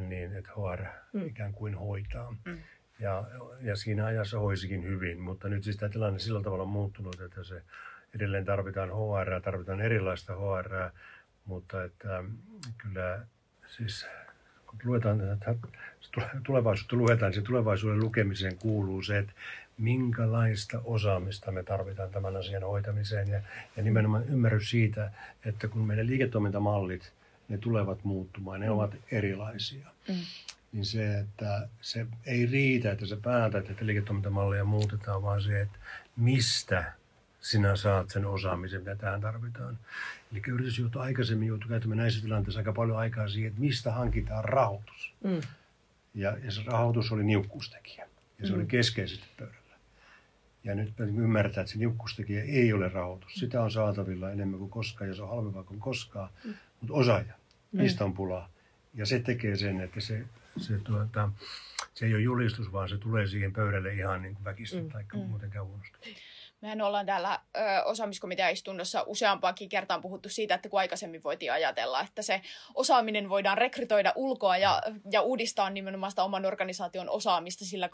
niin 0.01 0.37
että 0.37 0.51
HR 0.51 0.85
mm. 1.13 1.27
ikään 1.27 1.53
kuin 1.53 1.75
hoitaa. 1.75 2.37
Mm. 2.45 2.59
Ja, 2.99 3.25
ja 3.61 3.77
siinä 3.77 4.07
ajassa 4.07 4.39
hoisikin 4.39 4.85
hyvin, 4.85 5.21
mutta 5.21 5.49
nyt 5.49 5.65
siis 5.65 5.77
tämä 5.77 5.91
tilanne 5.91 6.19
sillä 6.19 6.43
tavalla 6.43 6.63
on 6.63 6.71
muuttunut, 6.71 7.21
että 7.21 7.45
se 7.45 7.63
edelleen 8.15 8.45
tarvitaan 8.45 8.89
HR, 8.89 9.41
tarvitaan 9.43 9.81
erilaista 9.81 10.35
HR, 10.35 10.91
mutta 11.45 11.85
että 11.85 12.25
kyllä 12.79 13.27
siis 13.67 14.07
kun 14.67 14.79
luetaan, 14.85 15.21
tulevaisuutta 16.47 16.97
luetaan, 16.97 17.35
se 17.35 17.43
tulevaisuuden 17.43 18.01
lukemiseen 18.01 18.59
kuuluu 18.59 19.03
se, 19.03 19.19
että 19.19 19.33
minkälaista 19.79 20.81
osaamista 20.85 21.53
me 21.53 21.63
tarvitaan 21.63 22.11
tämän 22.11 22.37
asian 22.37 22.63
hoitamiseen 22.63 23.29
ja, 23.29 23.43
ja 23.77 23.83
nimenomaan 23.83 24.29
ymmärrys 24.29 24.71
siitä, 24.71 25.13
että 25.45 25.69
kun 25.69 25.87
meidän 25.87 26.07
liiketoimintamallit, 26.07 27.13
ne 27.49 27.59
tulevat 27.59 28.05
muuttumaan, 28.05 28.61
ne 28.61 28.67
mm. 28.67 28.73
ovat 28.73 28.95
erilaisia. 29.11 29.89
Mm. 30.09 30.15
Niin 30.73 30.85
se, 30.85 31.19
että 31.19 31.69
se 31.81 32.07
ei 32.27 32.47
riitä, 32.47 32.93
että 32.93 33.07
sä 33.07 33.17
päätät, 33.23 33.71
että 33.71 33.87
liiketoimintamalleja 33.87 34.65
muutetaan, 34.65 35.23
vaan 35.23 35.43
se, 35.43 35.61
että 35.61 35.79
mistä 36.17 36.93
sinä 37.41 37.77
saat 37.77 38.11
sen 38.11 38.27
osaamisen, 38.27 38.81
mitä 38.81 38.97
tähän 38.97 39.21
tarvitaan. 39.21 39.79
Eli 40.33 40.43
yritysjohto 40.49 41.01
aikaisemmin 41.01 41.49
joutui 41.49 41.69
käyttämään 41.69 41.99
näissä 41.99 42.23
tilanteissa 42.23 42.61
aika 42.61 42.73
paljon 42.73 42.99
aikaa 42.99 43.29
siihen, 43.29 43.49
että 43.49 43.61
mistä 43.61 43.93
hankitaan 43.93 44.45
rahoitus. 44.45 45.15
Mm. 45.25 45.41
Ja, 46.15 46.37
ja 46.45 46.51
se 46.53 46.63
rahoitus 46.67 47.13
oli 47.13 47.25
niukkuustekijä. 47.25 48.09
Ja 48.39 48.47
se 48.47 48.53
mm. 48.53 48.59
oli 48.59 48.67
keskeisesti 48.67 49.27
pöydällä. 49.37 49.58
Ja 50.69 50.75
nyt 50.75 51.01
ymmärtää, 51.01 51.61
että 51.61 51.73
se 51.73 51.79
niukkuustekijä 51.79 52.43
ei 52.43 52.73
ole 52.73 52.89
rahoitus. 52.89 53.35
Sitä 53.35 53.63
on 53.63 53.71
saatavilla 53.71 54.31
enemmän 54.31 54.59
kuin 54.59 54.71
koskaan 54.71 55.09
ja 55.09 55.15
se 55.15 55.23
on 55.23 55.29
halvempaa 55.29 55.63
kuin 55.63 55.81
koskaan. 55.81 56.31
Mm. 56.45 56.55
Mutta 56.81 56.95
osaaja, 56.95 57.35
mm. 57.73 57.81
niistä 57.81 58.05
on 58.05 58.15
pulaa. 58.15 58.49
Ja 58.95 59.07
se 59.07 59.19
tekee 59.19 59.57
sen, 59.57 59.81
että 59.81 60.01
se, 60.01 60.25
se, 60.57 60.79
tuota, 60.79 61.31
se 61.95 62.07
ei 62.07 62.15
ole 62.15 62.23
julistus, 62.23 62.73
vaan 62.73 62.89
se 62.89 62.97
tulee 62.97 63.27
siihen 63.27 63.53
pöydälle 63.53 63.95
ihan 63.95 64.23
niin 64.23 64.35
kuin 64.35 64.45
väkistä 64.45 64.81
mm. 64.81 64.89
tai 64.89 65.05
mm. 65.15 65.21
muutenkään 65.21 65.67
huonosti. 65.67 65.99
Mehän 66.61 66.81
ollaan 66.81 67.07
täällä 67.07 67.41
ö, 67.57 67.61
osaamiskomiteaistunnossa 67.85 69.05
useampaankin 69.07 69.69
kertaan 69.69 70.01
puhuttu 70.01 70.29
siitä, 70.29 70.55
että 70.55 70.69
kun 70.69 70.81
aikaisemmin 70.81 71.23
voitiin 71.23 71.53
ajatella, 71.53 72.01
että 72.01 72.23
se 72.23 72.41
osaaminen 72.75 73.29
voidaan 73.29 73.59
rekrytoida 73.59 74.13
ulkoa 74.17 74.57
ja, 74.57 74.83
ja 75.11 75.23
uudistaa 75.23 75.71
nimenomaan 75.71 76.13
sitä 76.13 76.25
oman 76.25 76.47
organisaation 76.47 77.09
osaamista 77.09 77.65
sillä 77.65 77.89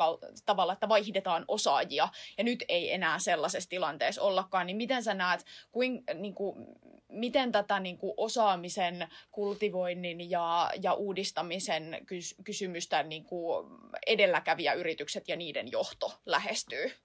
tavalla, 0.46 0.72
että 0.72 0.88
vaihdetaan 0.88 1.44
osaajia. 1.48 2.08
Ja 2.38 2.44
nyt 2.44 2.64
ei 2.68 2.92
enää 2.92 3.18
sellaisessa 3.18 3.70
tilanteessa 3.70 4.22
ollakaan. 4.22 4.66
Niin 4.66 4.76
miten 4.76 5.02
sä 5.02 5.14
näet, 5.14 5.44
kuin, 5.72 6.04
niin 6.14 6.34
kuin, 6.34 6.66
miten 7.08 7.52
tätä 7.52 7.80
niin 7.80 7.98
kuin 7.98 8.14
osaamisen 8.16 9.08
kultivoinnin 9.30 10.30
ja, 10.30 10.70
ja 10.82 10.92
uudistamisen 10.92 11.98
kys, 12.06 12.34
kysymystä 12.44 13.02
niin 13.02 13.24
kuin 13.24 13.66
edelläkävijäyritykset 14.06 15.28
ja 15.28 15.36
niiden 15.36 15.72
johto 15.72 16.12
lähestyy? 16.26 17.03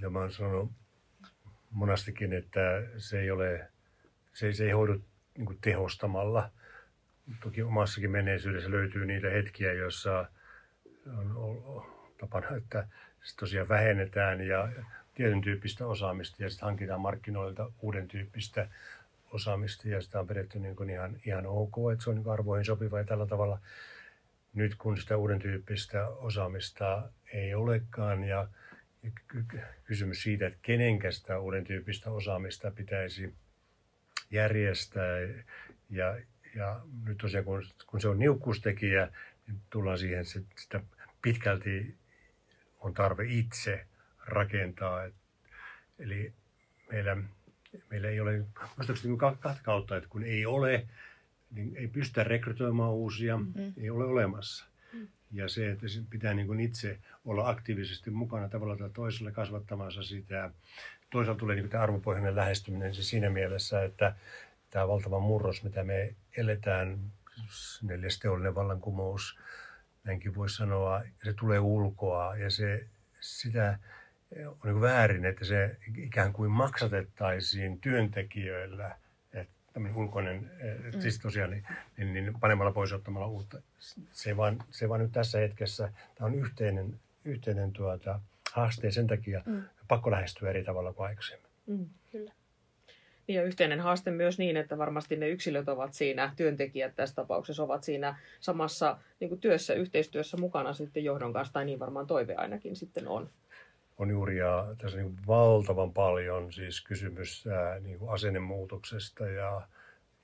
Ja 0.00 0.10
mä 0.10 0.18
oon 0.18 0.32
sanonut 0.32 0.72
monastikin, 1.70 2.32
että 2.32 2.60
se 2.98 3.20
ei 3.20 3.30
ole, 3.30 3.68
se, 4.32 4.52
se 4.52 4.64
ei 4.64 4.70
hoidu 4.70 5.04
niin 5.38 5.58
tehostamalla. 5.60 6.50
Toki 7.42 7.62
omassakin 7.62 8.10
menneisyydessä 8.10 8.70
löytyy 8.70 9.06
niitä 9.06 9.30
hetkiä, 9.30 9.72
joissa 9.72 10.26
on 11.34 11.86
tapana, 12.18 12.56
että 12.56 12.88
se 13.22 13.36
tosiaan 13.36 13.68
vähennetään 13.68 14.46
ja 14.46 14.68
tietyn 15.14 15.40
tyyppistä 15.40 15.86
osaamista 15.86 16.42
ja 16.42 16.50
sitten 16.50 16.66
hankitaan 16.66 17.00
markkinoilta 17.00 17.70
uuden 17.80 18.08
tyyppistä 18.08 18.68
osaamista 19.30 19.88
ja 19.88 20.02
sitä 20.02 20.20
on 20.20 20.26
pidetty 20.26 20.58
niin 20.58 20.76
kuin 20.76 20.90
ihan, 20.90 21.16
ihan 21.26 21.46
ok, 21.46 21.74
että 21.92 22.04
se 22.04 22.10
on 22.10 22.16
niin 22.16 22.30
arvoihin 22.30 22.64
sopiva 22.64 22.98
ja 22.98 23.04
tällä 23.04 23.26
tavalla. 23.26 23.58
Nyt 24.54 24.74
kun 24.74 24.98
sitä 24.98 25.16
uuden 25.16 25.38
tyyppistä 25.38 26.08
osaamista 26.08 27.02
ei 27.32 27.54
olekaan 27.54 28.24
ja 28.24 28.48
kysymys 29.84 30.22
siitä, 30.22 30.46
että 30.46 30.58
kenenkä 30.62 31.10
sitä 31.10 31.38
uuden 31.38 31.64
tyyppistä 31.64 32.10
osaamista 32.10 32.70
pitäisi 32.70 33.34
järjestää. 34.30 35.18
Ja, 35.90 36.16
ja 36.54 36.80
nyt 37.04 37.18
tosiaan, 37.18 37.44
kun, 37.44 37.62
kun 37.86 38.00
se 38.00 38.08
on 38.08 38.18
niukkuustekijä, 38.18 39.08
niin 39.46 39.60
tullaan 39.70 39.98
siihen, 39.98 40.20
että 40.20 40.62
sitä 40.62 40.80
pitkälti 41.22 41.94
on 42.80 42.94
tarve 42.94 43.24
itse 43.28 43.86
rakentaa. 44.26 45.04
Et, 45.04 45.14
eli 45.98 46.32
meillä, 46.90 47.16
meillä 47.90 48.08
ei 48.08 48.20
ole, 48.20 48.44
muistaakseni 48.76 49.16
kahta 49.16 49.56
kautta, 49.62 49.96
että 49.96 50.08
kun 50.08 50.24
ei 50.24 50.46
ole, 50.46 50.86
niin 51.50 51.76
ei 51.76 51.88
pystytä 51.88 52.24
rekrytoimaan 52.24 52.92
uusia, 52.92 53.36
mm-hmm. 53.36 53.72
ei 53.76 53.90
ole 53.90 54.04
olemassa. 54.04 54.66
Ja 55.32 55.48
se, 55.48 55.70
että 55.70 55.86
pitää 56.10 56.34
niin 56.34 56.46
kuin 56.46 56.60
itse 56.60 56.98
olla 57.24 57.48
aktiivisesti 57.48 58.10
mukana 58.10 58.48
tavalla 58.48 58.76
tai 58.76 58.90
toisella 58.90 59.30
kasvattamassa 59.30 60.02
sitä. 60.02 60.50
Toisaalta 61.10 61.38
tulee 61.38 61.56
niin 61.56 61.68
tämä 61.68 61.82
arvopohjainen 61.82 62.36
lähestyminen 62.36 62.94
siis 62.94 63.10
siinä 63.10 63.30
mielessä, 63.30 63.82
että 63.82 64.14
tämä 64.70 64.88
valtava 64.88 65.20
murros, 65.20 65.62
mitä 65.62 65.84
me 65.84 66.14
eletään, 66.36 66.98
neljäs 67.82 68.18
teollinen 68.18 68.54
vallankumous, 68.54 69.38
näinkin 70.04 70.34
voisi 70.34 70.56
sanoa, 70.56 71.02
se 71.24 71.32
tulee 71.32 71.58
ulkoa 71.58 72.36
ja 72.36 72.50
se, 72.50 72.86
sitä 73.20 73.78
on 74.46 74.56
niin 74.64 74.80
väärin, 74.80 75.24
että 75.24 75.44
se 75.44 75.76
ikään 75.96 76.32
kuin 76.32 76.50
maksatettaisiin 76.50 77.80
työntekijöillä, 77.80 78.96
tämmöinen 79.76 79.98
ulkoinen, 79.98 80.50
mm. 80.94 81.00
siis 81.00 81.18
tosiaan, 81.18 81.50
niin, 81.50 81.64
niin, 81.96 82.12
niin 82.12 82.40
panemalla 82.40 82.72
pois 82.72 82.92
ottamalla 82.92 83.26
uutta. 83.26 83.62
Se 84.12 84.36
vaan, 84.36 84.58
se 84.70 84.88
vaan 84.88 85.00
nyt 85.00 85.12
tässä 85.12 85.38
hetkessä, 85.38 85.92
tämä 86.14 86.26
on 86.28 86.34
yhteinen, 86.34 87.00
yhteinen 87.24 87.72
tuota, 87.72 88.20
haaste 88.52 88.90
sen 88.90 89.06
takia 89.06 89.42
mm. 89.46 89.62
pakko 89.88 90.10
lähestyä 90.10 90.50
eri 90.50 90.64
tavalla 90.64 90.92
kuin 90.92 91.06
aikaisemmin. 91.06 91.50
Mm, 91.66 91.86
kyllä. 92.12 92.32
Ja 93.28 93.42
yhteinen 93.42 93.80
haaste 93.80 94.10
myös 94.10 94.38
niin, 94.38 94.56
että 94.56 94.78
varmasti 94.78 95.16
ne 95.16 95.28
yksilöt 95.28 95.68
ovat 95.68 95.94
siinä, 95.94 96.32
työntekijät 96.36 96.96
tässä 96.96 97.14
tapauksessa 97.14 97.62
ovat 97.62 97.84
siinä 97.84 98.18
samassa 98.40 98.98
niin 99.20 99.28
kuin 99.28 99.40
työssä, 99.40 99.74
yhteistyössä 99.74 100.36
mukana 100.36 100.72
sitten 100.72 101.04
johdon 101.04 101.32
kanssa, 101.32 101.52
tai 101.54 101.64
niin 101.64 101.78
varmaan 101.78 102.06
toive 102.06 102.34
ainakin 102.34 102.76
sitten 102.76 103.08
on. 103.08 103.30
On 103.98 104.10
juuri, 104.10 104.38
ja 104.38 104.66
tässä 104.78 104.98
niin 104.98 105.26
valtavan 105.26 105.92
paljon 105.92 106.52
siis 106.52 106.80
kysymys 106.80 107.44
niin 107.80 107.98
kuin 107.98 108.10
asennemuutoksesta 108.10 109.26
ja, 109.26 109.68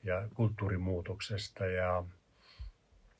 ja 0.02 0.29
kulttuurimuutoksesta, 0.35 1.67
ja 1.67 2.05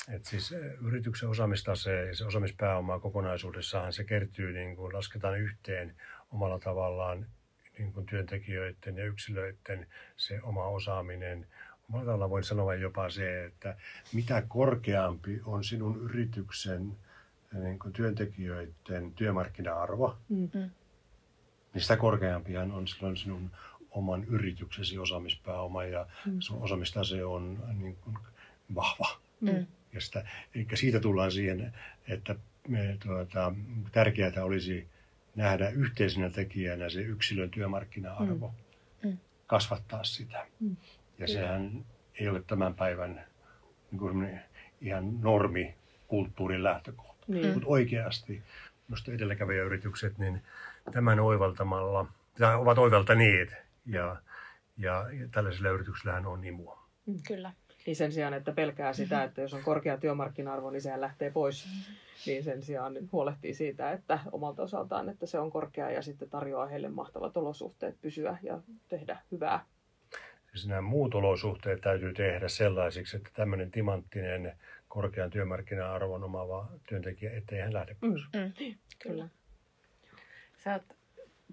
et 0.09 0.25
siis 0.25 0.55
yrityksen 0.81 1.29
osaamistase 1.29 2.07
ja 2.07 2.17
se 2.17 2.25
osaamispääoma 2.25 2.99
kokonaisuudessaan 2.99 3.93
se 3.93 4.05
kertyy, 4.05 4.53
niin 4.53 4.77
kuin 4.77 4.95
lasketaan 4.95 5.39
yhteen 5.39 5.95
omalla 6.31 6.59
tavallaan 6.59 7.27
niin 7.79 7.93
kuin 7.93 8.07
työntekijöiden 8.07 8.97
ja 8.97 9.05
yksilöiden 9.05 9.87
se 10.17 10.43
oma 10.43 10.67
osaaminen. 10.67 11.47
Omalla 11.89 12.05
tavalla 12.07 12.31
voin 12.31 12.45
sanoa 12.45 12.75
jopa 12.75 13.11
se, 13.11 13.45
että 13.45 13.77
mitä 14.13 14.43
korkeampi 14.49 15.41
on 15.45 15.65
sinun 15.65 16.01
yrityksen 16.01 16.97
niin 17.53 17.79
kuin 17.79 17.93
työntekijöiden 17.93 19.13
työmarkkina-arvo, 19.17 20.17
mm-hmm. 20.29 20.71
niin 21.75 21.83
sitä 21.83 21.97
korkeampihan 21.97 22.73
on 22.73 22.89
silloin 22.89 23.17
sinun 23.17 23.51
oman 23.91 24.25
yrityksesi 24.25 24.99
osaamispääoma 24.99 25.85
ja 25.85 26.07
mm. 26.27 26.37
sun 26.41 26.63
osaamistase 26.63 27.25
on 27.25 27.65
niin 27.79 27.97
kuin 27.97 28.19
vahva. 28.75 29.09
Mm. 29.41 29.67
Ja 29.93 30.01
sitä, 30.01 30.27
eli 30.55 30.67
siitä 30.75 31.01
tullaan 31.01 31.33
siihen, 31.33 31.73
että 32.09 32.37
me, 32.69 32.97
tuota, 33.03 33.55
tärkeää 33.93 34.45
olisi 34.45 34.89
nähdä 35.37 35.69
yhteisenä 35.69 36.31
tekijänä 36.31 36.89
se 36.89 37.01
yksilön 37.01 37.51
työmarkkina-arvo, 37.51 38.55
mm. 39.03 39.11
Mm. 39.11 39.19
kasvattaa 39.47 40.05
sitä. 40.05 40.47
Mm. 40.61 40.77
Ja 41.19 41.29
sehän 41.29 41.85
ei 42.21 42.29
ole 42.29 42.43
tämän 42.47 42.75
päivän 42.75 43.25
niin 43.91 43.99
kuin 43.99 44.41
ihan 44.81 45.21
normi 45.21 45.75
kulttuurin 46.09 46.63
lähtökohta. 46.63 47.12
Mm. 47.26 47.47
Mutta 47.47 47.69
oikeasti, 47.69 48.43
minusta 48.88 49.12
edelläkävijäyritykset, 49.12 50.19
niin 50.19 50.43
tämän 50.93 51.21
oivaltamalla, 51.21 52.07
tai 52.38 52.55
ovat 52.55 52.79
oivaltaneet, 52.79 53.55
ja, 53.87 54.17
ja, 54.79 55.07
ja 55.12 55.29
tällaisilla 55.31 55.69
yrityksillähän 55.69 56.26
on 56.26 56.45
imua. 56.45 56.83
Mm. 57.07 57.14
Kyllä. 57.26 57.52
Niin 57.87 57.97
sen 57.97 58.12
sijaan, 58.12 58.35
että 58.35 58.52
pelkää 58.52 58.93
sitä, 58.93 59.25
että 59.25 59.41
jos 59.41 59.55
on 59.55 59.62
korkea 59.62 59.99
työmarkkina-arvo, 59.99 60.71
niin 60.71 60.83
sehän 60.83 61.00
lähtee 61.00 61.31
pois. 61.31 61.69
Niin 62.26 62.45
sen 62.45 62.62
sijaan 62.62 62.95
huolehtii 63.12 63.55
siitä, 63.55 63.93
että 63.93 64.19
omalta 64.33 64.62
osaltaan, 64.62 65.09
että 65.09 65.26
se 65.26 65.38
on 65.38 65.50
korkea 65.50 65.91
ja 65.91 66.02
sitten 66.02 66.31
tarjoaa 66.31 66.67
heille 66.67 66.88
mahtavat 66.88 67.37
olosuhteet 67.37 68.00
pysyä 68.00 68.38
ja 68.43 68.61
tehdä 68.88 69.19
hyvää. 69.33 69.64
Siis 70.55 70.67
nämä 70.67 70.81
muut 70.81 71.15
olosuhteet 71.15 71.81
täytyy 71.81 72.13
tehdä 72.15 72.49
sellaisiksi, 72.49 73.17
että 73.17 73.31
tämmöinen 73.35 73.71
timanttinen 73.71 74.57
korkean 74.89 75.31
työmarkkina-arvon 75.31 76.25
omaava 76.25 76.69
työntekijä, 76.89 77.33
ettei 77.33 77.61
hän 77.61 77.73
lähde 77.73 77.97
pois. 78.01 78.23
Mm, 78.33 78.67
mm, 78.67 78.75
kyllä. 78.99 79.29
Sä 80.57 80.73
oot 80.73 80.97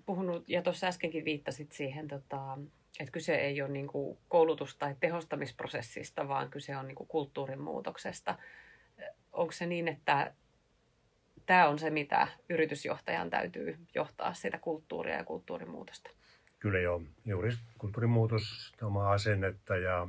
puhunut, 0.06 0.50
ja 0.50 0.62
tuossa 0.62 0.88
äskenkin 0.88 1.25
viittasit 1.25 1.72
siihen 1.72 2.08
tota, 2.08 2.58
että 3.00 3.12
kyse 3.12 3.36
ei 3.36 3.62
ole 3.62 3.70
niin 3.70 3.88
kuin 3.88 4.18
koulutus- 4.27 4.75
tai 4.75 4.96
tehostamisprosessista, 5.00 6.27
vaan 6.27 6.50
kyse 6.50 6.77
on 6.77 6.88
niin 6.88 6.96
kuin 6.96 7.07
kulttuurin 7.07 7.62
muutoksesta. 7.62 8.38
Onko 9.33 9.51
se 9.51 9.66
niin, 9.66 9.88
että 9.88 10.33
tämä 11.46 11.68
on 11.68 11.79
se, 11.79 11.90
mitä 11.90 12.27
yritysjohtajan 12.50 13.29
täytyy 13.29 13.77
johtaa, 13.96 14.33
sitä 14.33 14.57
kulttuuria 14.57 15.16
ja 15.16 15.24
kulttuurimuutosta? 15.24 16.09
Kyllä 16.59 16.79
joo. 16.79 17.01
Juuri 17.25 17.57
kulttuurimuutos, 17.77 18.74
omaa 18.81 19.11
asennetta 19.11 19.77
ja, 19.77 20.07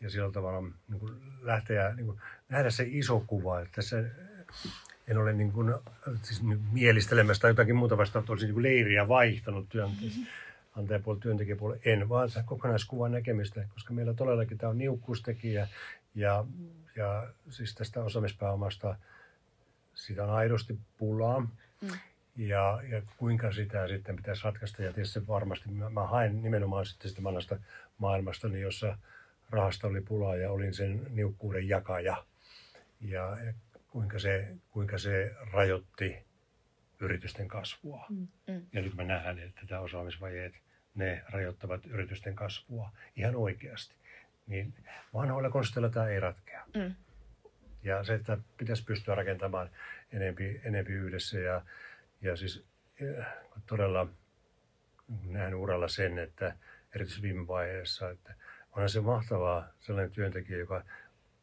ja 0.00 0.10
sillä 0.10 0.32
tavalla 0.32 0.60
niin 0.88 1.00
kuin 1.00 1.14
lähteä, 1.40 1.94
niin 1.94 2.06
kuin, 2.06 2.20
nähdä 2.48 2.70
se 2.70 2.84
iso 2.88 3.24
kuva, 3.26 3.60
että 3.60 3.82
se, 3.82 4.10
en 5.08 5.18
ole 5.18 5.32
niin 5.32 5.52
kuin, 5.52 5.74
siis 6.22 6.42
mielistelemässä 6.72 7.40
tai 7.40 7.50
jotakin 7.50 7.76
muuta 7.76 7.96
vastaan, 7.96 8.20
että 8.20 8.32
olisin 8.32 8.46
niin 8.46 8.54
kuin 8.54 8.62
leiriä 8.62 9.08
vaihtanut 9.08 9.68
työntekijöitä. 9.68 10.16
Mm-hmm 10.16 10.52
työntekijäpuoli, 11.20 11.80
en, 11.84 12.08
vaan 12.08 12.30
se 12.30 12.42
kokonaiskuvan 12.46 13.12
näkemistä, 13.12 13.64
koska 13.74 13.94
meillä 13.94 14.14
todellakin 14.14 14.58
tämä 14.58 14.70
on 14.70 14.78
niukkuustekijä 14.78 15.68
ja, 16.14 16.44
ja 16.96 17.26
siis 17.50 17.74
tästä 17.74 18.04
osaamispääomasta 18.04 18.96
sitä 19.94 20.24
on 20.24 20.30
aidosti 20.30 20.78
pulaa. 20.98 21.40
Mm. 21.40 21.88
Ja, 22.36 22.80
ja 22.88 23.02
kuinka 23.16 23.52
sitä 23.52 23.88
sitten 23.88 24.16
pitäisi 24.16 24.44
ratkaista. 24.44 24.82
Ja 24.82 24.92
tietysti 24.92 25.26
varmasti 25.26 25.70
mä, 25.70 25.90
mä 25.90 26.06
haen 26.06 26.42
nimenomaan 26.42 26.86
sitten 26.86 27.10
sitä 27.10 27.22
vanhasta 27.22 27.56
maailmasta, 27.98 28.48
niin 28.48 28.62
jossa 28.62 28.98
rahasta 29.50 29.86
oli 29.86 30.00
pulaa 30.00 30.36
ja 30.36 30.50
olin 30.50 30.74
sen 30.74 31.06
niukkuuden 31.10 31.68
jakaja. 31.68 32.24
Ja, 33.00 33.36
ja 33.44 33.52
kuinka, 33.90 34.18
se, 34.18 34.48
kuinka 34.70 34.98
se 34.98 35.34
rajoitti 35.52 36.24
yritysten 37.00 37.48
kasvua. 37.48 38.06
Mm, 38.10 38.28
mm. 38.48 38.66
Ja 38.72 38.82
nyt 38.82 38.94
me 38.94 39.04
nähdään, 39.04 39.38
että 39.38 39.60
tämä 39.66 39.80
osaamisvajeet, 39.80 40.54
ne 40.94 41.22
rajoittavat 41.28 41.86
yritysten 41.86 42.34
kasvua 42.34 42.92
ihan 43.16 43.36
oikeasti. 43.36 43.94
Niin 44.46 44.74
vanhoilla 45.14 45.50
konsteilla 45.50 45.88
tämä 45.88 46.08
ei 46.08 46.20
ratkea. 46.20 46.64
Mm. 46.74 46.94
Ja 47.82 48.04
se, 48.04 48.14
että 48.14 48.38
pitäisi 48.56 48.84
pystyä 48.84 49.14
rakentamaan 49.14 49.70
enempi, 50.12 50.60
enempi 50.64 50.92
yhdessä 50.92 51.38
ja, 51.38 51.62
ja 52.22 52.36
siis 52.36 52.64
todella 53.66 54.08
nähnyt 55.24 55.60
uralla 55.60 55.88
sen, 55.88 56.18
että 56.18 56.56
erityisesti 56.94 57.22
viime 57.22 57.46
vaiheessa, 57.46 58.10
että 58.10 58.34
onhan 58.72 58.88
se 58.88 59.00
mahtavaa 59.00 59.68
sellainen 59.80 60.12
työntekijä, 60.12 60.58
joka 60.58 60.84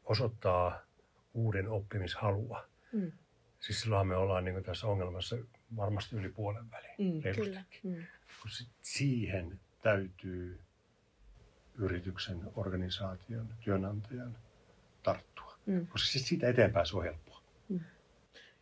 osoittaa 0.03 0.81
uuden 1.33 1.69
oppimishalua. 1.69 2.67
Mm. 2.91 3.11
Siis 3.59 3.81
silloin 3.81 4.07
me 4.07 4.15
ollaan 4.15 4.45
niin 4.45 4.63
tässä 4.63 4.87
ongelmassa 4.87 5.37
varmasti 5.75 6.15
yli 6.15 6.29
puolen 6.29 6.71
väliin. 6.71 7.23
Mm, 7.23 7.33
kyllä. 7.35 7.63
Mm. 7.83 7.95
siihen 8.81 9.59
täytyy 9.83 10.59
yrityksen, 11.77 12.41
organisaation, 12.55 13.47
työnantajan 13.63 14.37
tarttua. 15.03 15.57
Mm. 15.65 15.87
Koska 15.87 16.19
siitä 16.19 16.47
eteenpäin 16.47 16.85
se 16.85 16.97
on 16.97 17.03
helppoa. 17.03 17.28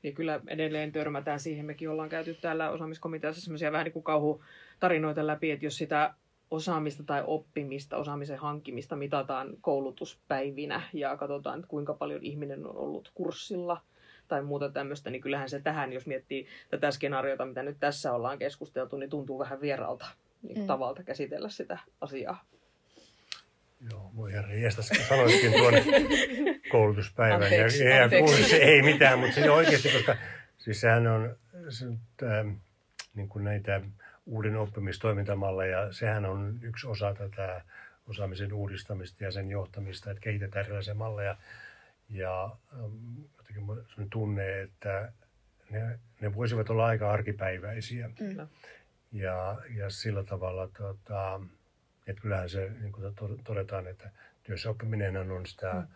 Niin 0.03 0.15
kyllä 0.15 0.41
edelleen 0.47 0.91
törmätään 0.91 1.39
siihen. 1.39 1.65
Mekin 1.65 1.89
ollaan 1.89 2.09
käyty 2.09 2.33
täällä 2.33 2.69
osaamiskomiteassa 2.69 3.41
semmoisia 3.41 3.71
vähän 3.71 3.83
niin 3.83 3.93
kuin 3.93 4.03
kauhutarinoita 4.03 5.27
läpi, 5.27 5.51
että 5.51 5.65
jos 5.65 5.77
sitä 5.77 6.13
osaamista 6.51 7.03
tai 7.03 7.23
oppimista, 7.27 7.97
osaamisen 7.97 8.37
hankkimista 8.37 8.95
mitataan 8.95 9.57
koulutuspäivinä 9.61 10.81
ja 10.93 11.17
katsotaan, 11.17 11.59
että 11.59 11.69
kuinka 11.69 11.93
paljon 11.93 12.23
ihminen 12.23 12.65
on 12.65 12.77
ollut 12.77 13.11
kurssilla– 13.15 13.81
tai 14.27 14.43
muuta 14.43 14.69
tämmöistä, 14.69 15.09
niin 15.09 15.21
kyllähän 15.21 15.49
se 15.49 15.59
tähän, 15.59 15.93
jos 15.93 16.07
miettii 16.07 16.47
tätä 16.69 16.91
skenaariota, 16.91 17.45
mitä 17.45 17.63
nyt 17.63 17.77
tässä 17.79 18.13
ollaan 18.13 18.39
keskusteltu, 18.39 18.97
niin 18.97 19.09
tuntuu 19.09 19.39
vähän 19.39 19.61
vieralta 19.61 20.05
niin 20.41 20.59
mm. 20.59 20.67
tavalta 20.67 21.03
käsitellä 21.03 21.49
sitä 21.49 21.79
asiaa. 22.01 22.45
Joo, 23.91 24.11
voi 24.15 24.33
herra 24.33 24.53
jästäs, 24.53 24.87
sanoitkin 24.87 25.51
tuon 25.51 25.73
koulutuspäivän. 26.71 27.43
Anteeksi, 27.43 27.83
ja, 27.83 28.03
anteeksi. 28.03 28.41
Ja, 28.41 28.47
se 28.47 28.55
ei 28.55 28.81
mitään, 28.81 29.19
mutta 29.19 29.35
se 29.35 29.49
oikeasti, 29.49 29.89
koska 29.89 30.15
siis 30.57 30.81
sehän 30.81 31.07
on 31.07 31.35
se, 31.69 31.85
äh, 32.23 32.55
niin 33.15 33.29
kuin 33.29 33.43
näitä 33.43 33.81
uuden 34.25 34.55
oppimistoimintamalleja, 34.55 35.93
sehän 35.93 36.25
on 36.25 36.59
yksi 36.61 36.87
osa 36.87 37.13
tätä 37.13 37.61
osaamisen 38.07 38.53
uudistamista 38.53 39.23
ja 39.23 39.31
sen 39.31 39.49
johtamista, 39.49 40.11
että 40.11 40.21
kehitetään 40.21 40.65
erilaisia 40.65 40.93
malleja. 40.93 41.37
Ja 42.09 42.43
ähm, 42.73 43.21
jotenkin 43.37 44.09
tunne, 44.09 44.61
että 44.61 45.11
ne, 45.69 45.99
ne 46.21 46.35
voisivat 46.35 46.69
olla 46.69 46.85
aika 46.85 47.11
arkipäiväisiä. 47.11 48.07
Mm. 48.07 48.47
Ja, 49.11 49.57
ja 49.75 49.89
sillä 49.89 50.23
tavalla, 50.23 50.67
tota, 50.67 51.41
että 52.07 52.21
kyllähän 52.21 52.49
se, 52.49 52.71
niin 52.79 52.91
kuin 52.91 53.15
todetaan, 53.43 53.87
että 53.87 54.11
työssä 54.43 54.69
oppiminen 54.69 55.31
on 55.31 55.45
sitä, 55.45 55.73
mm. 55.73 55.87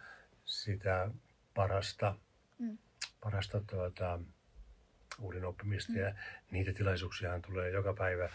sitä 0.45 1.09
parasta, 1.53 2.15
mm. 2.59 2.77
parasta 3.23 3.61
tuota, 3.61 4.19
uuden 5.19 5.45
oppimista. 5.45 5.93
Mm. 5.93 5.99
Ja 5.99 6.13
niitä 6.51 6.73
tilaisuuksia 6.73 7.39
tulee 7.39 7.69
joka 7.69 7.93
päivä. 7.93 8.29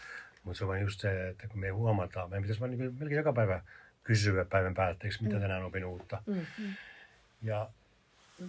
Mutta 0.45 0.59
se 0.59 0.65
on 0.65 0.69
vain 0.69 0.83
just 0.83 1.01
se, 1.01 1.29
että 1.29 1.49
kun 1.49 1.61
me 1.61 1.69
huomataan, 1.69 2.31
meidän 2.31 2.43
pitäisi 2.43 2.61
vain 2.61 2.79
niin 2.79 2.95
melkein 2.99 3.17
joka 3.17 3.33
päivä 3.33 3.63
kysyä 4.05 4.45
päivän 4.45 4.75
päätteeksi, 4.75 5.23
mitä 5.23 5.35
mm. 5.35 5.41
tänään 5.43 5.65
opin 5.65 5.85
uutta. 5.85 6.23
Mm. 6.27 6.47
Ja 7.43 7.71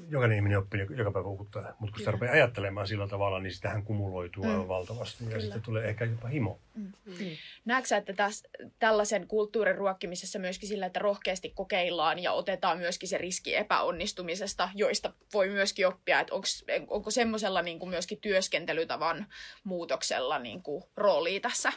jokainen 0.09 0.35
ihminen 0.37 0.57
oppii 0.57 0.85
joka 0.95 1.11
päivä 1.11 1.27
uutta, 1.27 1.59
mutta 1.59 1.91
kun 1.93 1.99
sitä 1.99 2.11
rupeaa 2.11 2.33
ajattelemaan 2.33 2.87
sillä 2.87 3.07
tavalla, 3.07 3.39
niin 3.39 3.53
sitähän 3.53 3.83
kumuloituu 3.83 4.43
Mm. 4.43 4.49
aivan 4.49 4.67
valtavasti 4.67 5.23
ja 5.23 5.29
Kyllä. 5.29 5.41
sitten 5.41 5.61
tulee 5.61 5.89
ehkä 5.89 6.05
jopa 6.05 6.27
himo. 6.27 6.59
Näetkö 7.65 7.87
sä, 7.87 7.97
että 7.97 8.13
täs, 8.13 8.43
tällaisen 8.79 9.27
kulttuurin 9.27 9.75
ruokkimisessa 9.75 10.39
myöskin 10.39 10.69
sillä, 10.69 10.85
että 10.85 10.99
rohkeasti 10.99 11.49
kokeillaan 11.49 12.19
ja 12.19 12.31
otetaan 12.31 12.77
myöskin 12.77 13.09
se 13.09 13.17
riski 13.17 13.55
epäonnistumisesta, 13.55 14.69
joista 14.75 15.13
voi 15.33 15.49
myöskin 15.49 15.87
oppia, 15.87 16.19
että 16.19 16.35
onks, 16.35 16.65
onko 16.87 17.11
semmoisella 17.11 17.61
niin 17.61 17.79
kuin 17.79 17.89
myöskin 17.89 18.17
työskentelytavan 18.21 19.25
muutoksella 19.63 20.39
niin 20.39 20.63
kuin 20.63 20.83
roolia 20.95 21.39
tässä? 21.39 21.73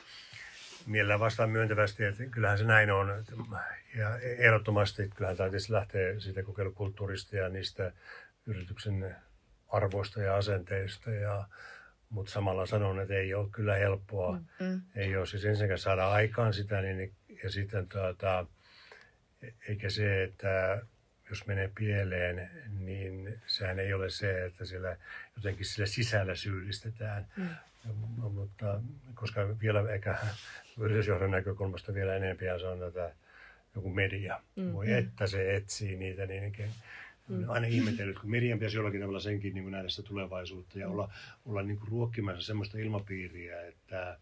Mielellään 0.87 1.21
vastaan 1.21 1.51
myöntävästi, 1.51 2.05
että 2.05 2.27
kyllähän 2.27 2.59
se 2.59 2.65
näin 2.65 2.91
on. 2.91 3.25
Ja 3.97 4.19
ehdottomasti, 4.19 5.03
että 5.03 5.17
kyllähän 5.17 5.37
tämä 5.37 5.51
tietysti 5.51 5.73
lähtee 5.73 6.21
siitä 6.21 6.43
kokeilukulttuurista 6.43 7.37
ja 7.37 7.49
niistä 7.49 7.93
yrityksen 8.47 9.17
arvoista 9.69 10.23
ja 10.23 10.37
asenteista. 10.37 11.11
Ja, 11.11 11.49
mutta 12.09 12.33
samalla 12.33 12.67
sanon, 12.67 13.01
että 13.01 13.15
ei 13.15 13.35
ole 13.35 13.49
kyllä 13.51 13.75
helppoa. 13.75 14.41
Mm. 14.61 14.81
Ei 14.95 15.17
ole 15.17 15.27
siis 15.27 15.45
ensinnäkään 15.45 15.79
saada 15.79 16.11
aikaan 16.11 16.55
sitä, 16.55 16.83
niin, 16.83 17.13
ja 17.43 17.51
sitten 17.51 17.89
tuota, 17.89 18.47
eikä 19.69 19.91
se, 19.91 20.23
että 20.23 20.83
jos 21.31 21.47
menee 21.47 21.71
pieleen, 21.75 22.51
niin 22.79 23.41
sehän 23.47 23.79
ei 23.79 23.95
ole 23.95 24.11
se, 24.11 24.45
että 24.45 24.65
siellä 24.65 24.97
jotenkin 25.37 25.67
sillä 25.67 25.87
sisällä 25.87 26.35
syyllistetään. 26.35 27.27
Mm. 27.37 27.49
Mutta 28.33 28.81
koska 29.15 29.61
vielä 29.61 29.93
ehkä 29.93 30.19
yritysjohdon 30.79 31.31
näkökulmasta 31.31 31.95
vielä 31.95 32.17
enemmän 32.17 32.61
se 32.61 32.67
on 32.67 32.79
tätä 32.79 33.13
joku 33.75 33.91
media. 33.91 34.41
Mm. 34.57 34.73
Voi 34.73 34.93
että 34.93 35.27
se 35.27 35.55
etsii 35.55 35.97
niitä, 35.97 36.27
niin 36.27 36.53
olen 37.29 37.51
aina 37.51 37.67
ihmetellyt, 37.67 38.19
kun 38.19 38.31
median 38.31 38.59
pitäisi 38.59 38.77
jollakin 38.77 39.01
tavalla 39.01 39.21
senkin 39.21 39.55
niin 39.55 39.71
nähdä 39.71 39.89
sitä 39.89 40.09
tulevaisuutta 40.09 40.79
ja 40.79 40.89
olla, 40.89 41.13
olla 41.47 41.63
niin 41.63 41.79
kuin 41.79 41.89
ruokkimassa 41.89 42.43
semmoista 42.43 42.79
ilmapiiriä, 42.79 43.67
että, 43.67 44.19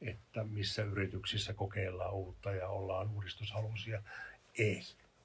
että 0.00 0.44
missä 0.44 0.82
yrityksissä 0.82 1.54
kokeillaan 1.54 2.14
uutta 2.14 2.52
ja 2.52 2.68
ollaan 2.68 3.10
uudistushaluisia. 3.10 4.02
Ei, 4.58 4.82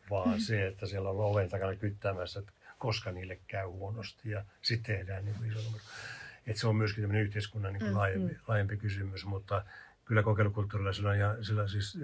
vaan 0.10 0.42
se, 0.42 0.68
että 0.68 0.86
siellä 0.86 1.10
on 1.10 1.20
oven 1.20 1.50
takana 1.50 1.76
kyttäämässä, 1.76 2.40
että 2.40 2.52
koska 2.78 3.12
niille 3.12 3.40
käy 3.48 3.66
huonosti 3.66 4.30
ja 4.30 4.46
sitten 4.62 4.98
tehdään 4.98 5.26
niin 5.26 5.36
kuin 5.36 5.52
iso 5.52 5.62
numero. 5.62 5.84
Että 6.48 6.60
se 6.60 6.68
on 6.68 6.76
myöskin 6.76 7.02
tämmöinen 7.02 7.24
yhteiskunnan 7.24 7.74
niin 7.74 7.82
kuin 7.82 7.92
Mm, 7.92 7.98
laajempi, 7.98 8.38
laajempi 8.48 8.78
kysymys, 8.78 9.26
mutta 9.26 9.66
kyllä 10.06 10.24
kokeilukulttuurilla 10.24 10.94
sillä 10.94 11.10
on, 11.10 11.20
ja 11.20 11.44
sillä 11.44 11.68
siis, 11.68 11.98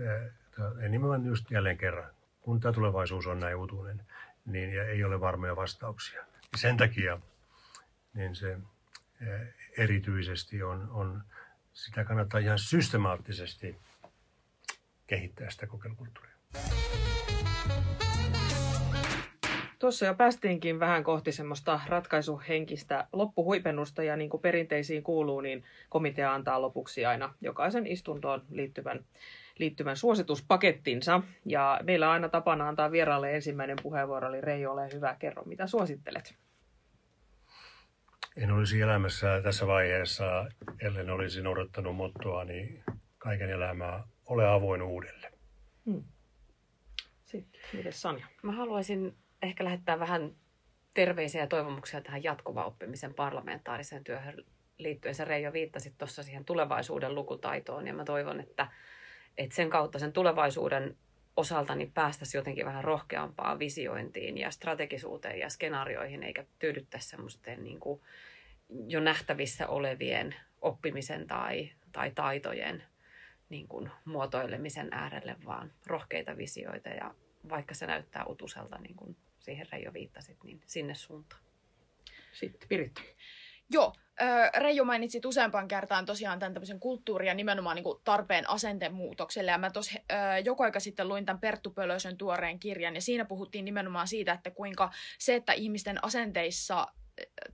äh, 0.60 0.90
nimenomaan 0.90 1.26
just 1.26 1.52
jälleen 1.52 1.78
kerran, 1.78 2.12
kun 2.42 2.60
tämä 2.60 2.74
tulevaisuus 2.74 3.28
on 3.28 3.40
näin 3.40 3.56
uutuinen, 3.56 4.06
niin 4.46 4.74
ja 4.74 4.84
ei 4.84 5.04
ole 5.04 5.20
varmoja 5.20 5.56
vastauksia. 5.56 6.20
Ja 6.52 6.58
sen 6.58 6.78
takia 6.78 7.20
niin 8.14 8.36
se 8.36 8.54
äh, 8.54 9.42
erityisesti 9.78 10.64
on, 10.64 10.90
on, 10.90 11.24
sitä 11.74 12.04
kannattaa 12.04 12.40
ihan 12.40 12.60
systemaattisesti 12.60 13.78
kehittää 15.08 15.50
sitä 15.50 15.68
kokeilukulttuuria. 15.68 16.32
Tuossa 19.82 20.06
jo 20.06 20.16
päästiinkin 20.16 20.80
vähän 20.80 21.04
kohti 21.04 21.32
semmoista 21.32 21.80
ratkaisuhenkistä 21.88 23.08
loppuhuipennusta 23.14 24.04
ja 24.04 24.16
niin 24.16 24.30
kuin 24.30 24.42
perinteisiin 24.42 25.04
kuuluu, 25.04 25.42
niin 25.42 25.64
komitea 25.90 26.34
antaa 26.34 26.62
lopuksi 26.62 27.06
aina 27.06 27.34
jokaisen 27.42 27.88
istuntoon 27.88 28.44
liittyvän, 28.50 29.06
liittyvän 29.60 29.98
suosituspakettinsa. 29.98 31.22
Ja 31.46 31.80
meillä 31.84 32.08
on 32.08 32.14
aina 32.14 32.30
tapana 32.30 32.68
antaa 32.68 32.92
vieraalle 32.92 33.36
ensimmäinen 33.36 33.78
puheenvuoro, 33.84 34.30
eli 34.30 34.42
Reijo, 34.42 34.72
ole 34.72 34.90
hyvä, 34.94 35.16
kerro 35.20 35.44
mitä 35.44 35.68
suosittelet. 35.68 36.36
En 38.38 38.52
olisi 38.52 38.82
elämässä 38.82 39.42
tässä 39.44 39.68
vaiheessa, 39.68 40.46
ellen 40.82 41.10
olisi 41.10 41.42
noudattanut 41.42 41.96
mottoa, 41.96 42.44
niin 42.44 42.84
kaiken 43.18 43.50
elämää 43.50 44.04
ole 44.26 44.48
avoin 44.48 44.82
uudelle. 44.82 45.32
Sitten, 47.26 47.62
mites 47.74 48.02
Sanja? 48.02 48.28
Mä 48.44 48.52
haluaisin 48.52 49.16
ehkä 49.42 49.64
lähettää 49.64 50.00
vähän 50.00 50.36
terveisiä 50.94 51.42
ja 51.42 51.48
toivomuksia 51.48 52.02
tähän 52.02 52.24
jatkuvan 52.24 52.66
oppimisen 52.66 53.14
parlamentaariseen 53.14 54.04
työhön 54.04 54.46
liittyen. 54.78 55.16
Se 55.16 55.26
Reijo 55.26 55.54
viittasi 55.54 55.94
tuossa 55.98 56.24
siihen 56.24 56.46
tulevaisuuden 56.46 57.16
lukutaitoon 57.16 57.88
ja 57.88 57.94
mä 57.94 58.04
toivon, 58.04 58.40
että, 58.40 58.68
että 59.38 59.56
sen 59.56 59.70
kautta 59.70 60.00
sen 60.00 60.14
tulevaisuuden 60.14 60.98
osalta 61.38 61.76
niin 61.76 61.92
päästäisiin 61.92 62.40
jotenkin 62.40 62.66
vähän 62.66 62.84
rohkeampaan 62.84 63.60
visiointiin 63.60 64.38
ja 64.38 64.52
strategisuuteen 64.52 65.40
ja 65.40 65.50
skenaarioihin, 65.50 66.24
eikä 66.24 66.46
tyydyttäisi 66.60 67.10
semmoisten 67.10 67.64
niin 67.64 67.80
kuin 67.80 68.02
jo 68.88 69.00
nähtävissä 69.00 69.68
olevien 69.68 70.36
oppimisen 70.62 71.28
tai, 71.28 71.72
tai 71.92 72.12
taitojen 72.16 72.84
niin 73.50 73.68
kuin 73.68 73.90
muotoilemisen 74.06 74.88
äärelle, 74.92 75.36
vaan 75.46 75.72
rohkeita 75.86 76.38
visioita 76.38 76.90
ja 76.90 77.16
vaikka 77.50 77.74
se 77.74 77.88
näyttää 77.88 78.26
utuselta, 78.26 78.78
niin 78.78 78.96
kuin 78.96 79.18
siihen 79.42 79.68
Reijo 79.72 79.94
viittasit, 79.94 80.44
niin 80.44 80.62
sinne 80.66 80.96
suuntaan. 80.96 81.42
Sitten 82.34 82.70
Piritta. 82.70 83.02
Joo, 83.70 83.94
Reijo 84.58 84.86
mainitsit 84.86 85.26
useampaan 85.26 85.68
kertaan 85.68 86.06
tosiaan 86.06 86.40
tämän 86.40 86.54
tämmöisen 86.54 86.80
kulttuuri- 86.80 87.28
ja 87.28 87.34
nimenomaan 87.34 87.76
niin 87.76 87.86
tarpeen 88.04 88.50
asenteen 88.50 88.94
muutokselle. 88.94 89.52
Ja 89.52 89.58
mä 89.58 89.72
tuossa 89.72 90.00
joku 90.46 90.64
aika 90.64 90.80
sitten 90.80 91.08
luin 91.08 91.26
tämän 91.26 91.40
Perttu 91.40 91.70
Pölösön 91.70 92.18
tuoreen 92.18 92.60
kirjan, 92.60 92.96
ja 92.96 93.02
siinä 93.02 93.26
puhuttiin 93.26 93.66
nimenomaan 93.66 94.08
siitä, 94.08 94.34
että 94.34 94.52
kuinka 94.52 94.92
se, 95.20 95.36
että 95.36 95.54
ihmisten 95.54 96.04
asenteissa 96.04 96.88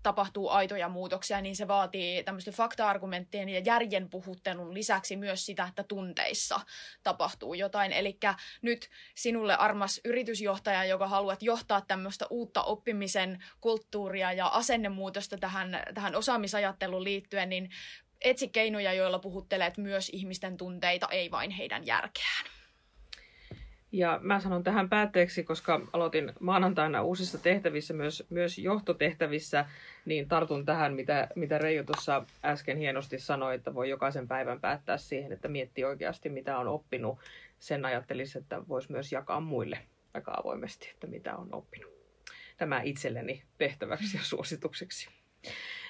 tapahtuu 0.03 0.49
aitoja 0.49 0.89
muutoksia, 0.89 1.41
niin 1.41 1.55
se 1.55 1.67
vaatii 1.67 2.23
tämmöisten 2.23 2.53
fakta-argumenttien 2.53 3.49
ja 3.49 3.59
järjen 3.59 4.09
puhuttelun 4.09 4.73
lisäksi 4.73 5.15
myös 5.15 5.45
sitä, 5.45 5.65
että 5.69 5.83
tunteissa 5.83 6.59
tapahtuu 7.03 7.53
jotain. 7.53 7.91
Eli 7.91 8.17
nyt 8.61 8.89
sinulle 9.15 9.55
armas 9.55 10.01
yritysjohtaja, 10.05 10.85
joka 10.85 11.07
haluat 11.07 11.43
johtaa 11.43 11.81
tämmöistä 11.81 12.25
uutta 12.29 12.63
oppimisen 12.63 13.43
kulttuuria 13.61 14.33
ja 14.33 14.47
asennemuutosta 14.47 15.37
tähän, 15.37 15.83
tähän 15.93 16.15
osaamisajatteluun 16.15 17.03
liittyen, 17.03 17.49
niin 17.49 17.69
etsi 18.21 18.47
keinoja, 18.47 18.93
joilla 18.93 19.19
puhuttelet 19.19 19.77
myös 19.77 20.09
ihmisten 20.09 20.57
tunteita, 20.57 21.07
ei 21.11 21.31
vain 21.31 21.51
heidän 21.51 21.85
järkeään. 21.85 22.56
Ja 23.91 24.19
mä 24.23 24.39
sanon 24.39 24.63
tähän 24.63 24.89
päätteeksi, 24.89 25.43
koska 25.43 25.81
aloitin 25.93 26.33
maanantaina 26.39 27.03
uusissa 27.03 27.37
tehtävissä, 27.37 27.93
myös, 27.93 28.23
myös 28.29 28.57
johtotehtävissä, 28.57 29.65
niin 30.05 30.27
tartun 30.27 30.65
tähän, 30.65 30.93
mitä, 30.93 31.27
mitä 31.35 31.57
Reijo 31.57 31.83
tuossa 31.83 32.25
äsken 32.45 32.77
hienosti 32.77 33.19
sanoi, 33.19 33.55
että 33.55 33.73
voi 33.73 33.89
jokaisen 33.89 34.27
päivän 34.27 34.61
päättää 34.61 34.97
siihen, 34.97 35.31
että 35.31 35.47
miettii 35.47 35.83
oikeasti, 35.83 36.29
mitä 36.29 36.57
on 36.57 36.67
oppinut. 36.67 37.19
Sen 37.59 37.85
ajattelisi, 37.85 38.37
että 38.37 38.67
voisi 38.67 38.91
myös 38.91 39.11
jakaa 39.11 39.39
muille 39.39 39.79
aika 40.13 40.33
avoimesti, 40.37 40.89
että 40.93 41.07
mitä 41.07 41.35
on 41.35 41.49
oppinut. 41.51 41.91
Tämä 42.57 42.81
itselleni 42.81 43.43
tehtäväksi 43.57 44.17
ja 44.17 44.23
suositukseksi. 44.23 45.09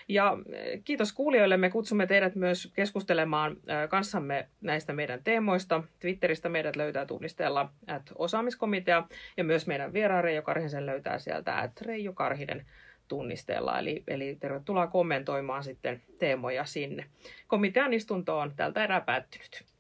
Ja 0.08 0.38
eh, 0.54 0.82
kiitos 0.84 1.14
kuulijoille. 1.14 1.58
Me 1.58 1.70
kutsumme 1.70 2.08
teidät 2.08 2.36
myös 2.36 2.72
keskustelemaan 2.74 3.52
eh, 3.52 3.90
kanssamme 3.90 4.48
näistä 4.62 4.94
meidän 4.94 5.24
teemoista. 5.24 5.84
Twitteristä 6.00 6.50
meidät 6.50 6.76
löytää 6.76 7.06
tunnisteella 7.06 7.70
at 7.88 8.12
osaamiskomitea 8.16 9.08
ja 9.38 9.44
myös 9.44 9.68
meidän 9.68 9.94
vieraan 9.94 10.24
Reijo 10.24 10.42
Karhisen 10.42 10.86
löytää 10.86 11.20
sieltä 11.20 11.60
at 11.60 11.82
Reijo 11.82 12.14
Karhinen 12.14 12.66
tunnisteella. 13.08 13.80
Eli, 13.80 14.04
eli 14.08 14.38
tervetuloa 14.40 14.88
kommentoimaan 14.88 15.64
sitten 15.64 16.02
teemoja 16.20 16.66
sinne. 16.66 17.06
Komitean 17.48 17.94
istunto 17.94 18.40
on 18.40 18.54
tältä 18.56 18.84
erää 18.84 19.02
päättynyt. 19.02 19.77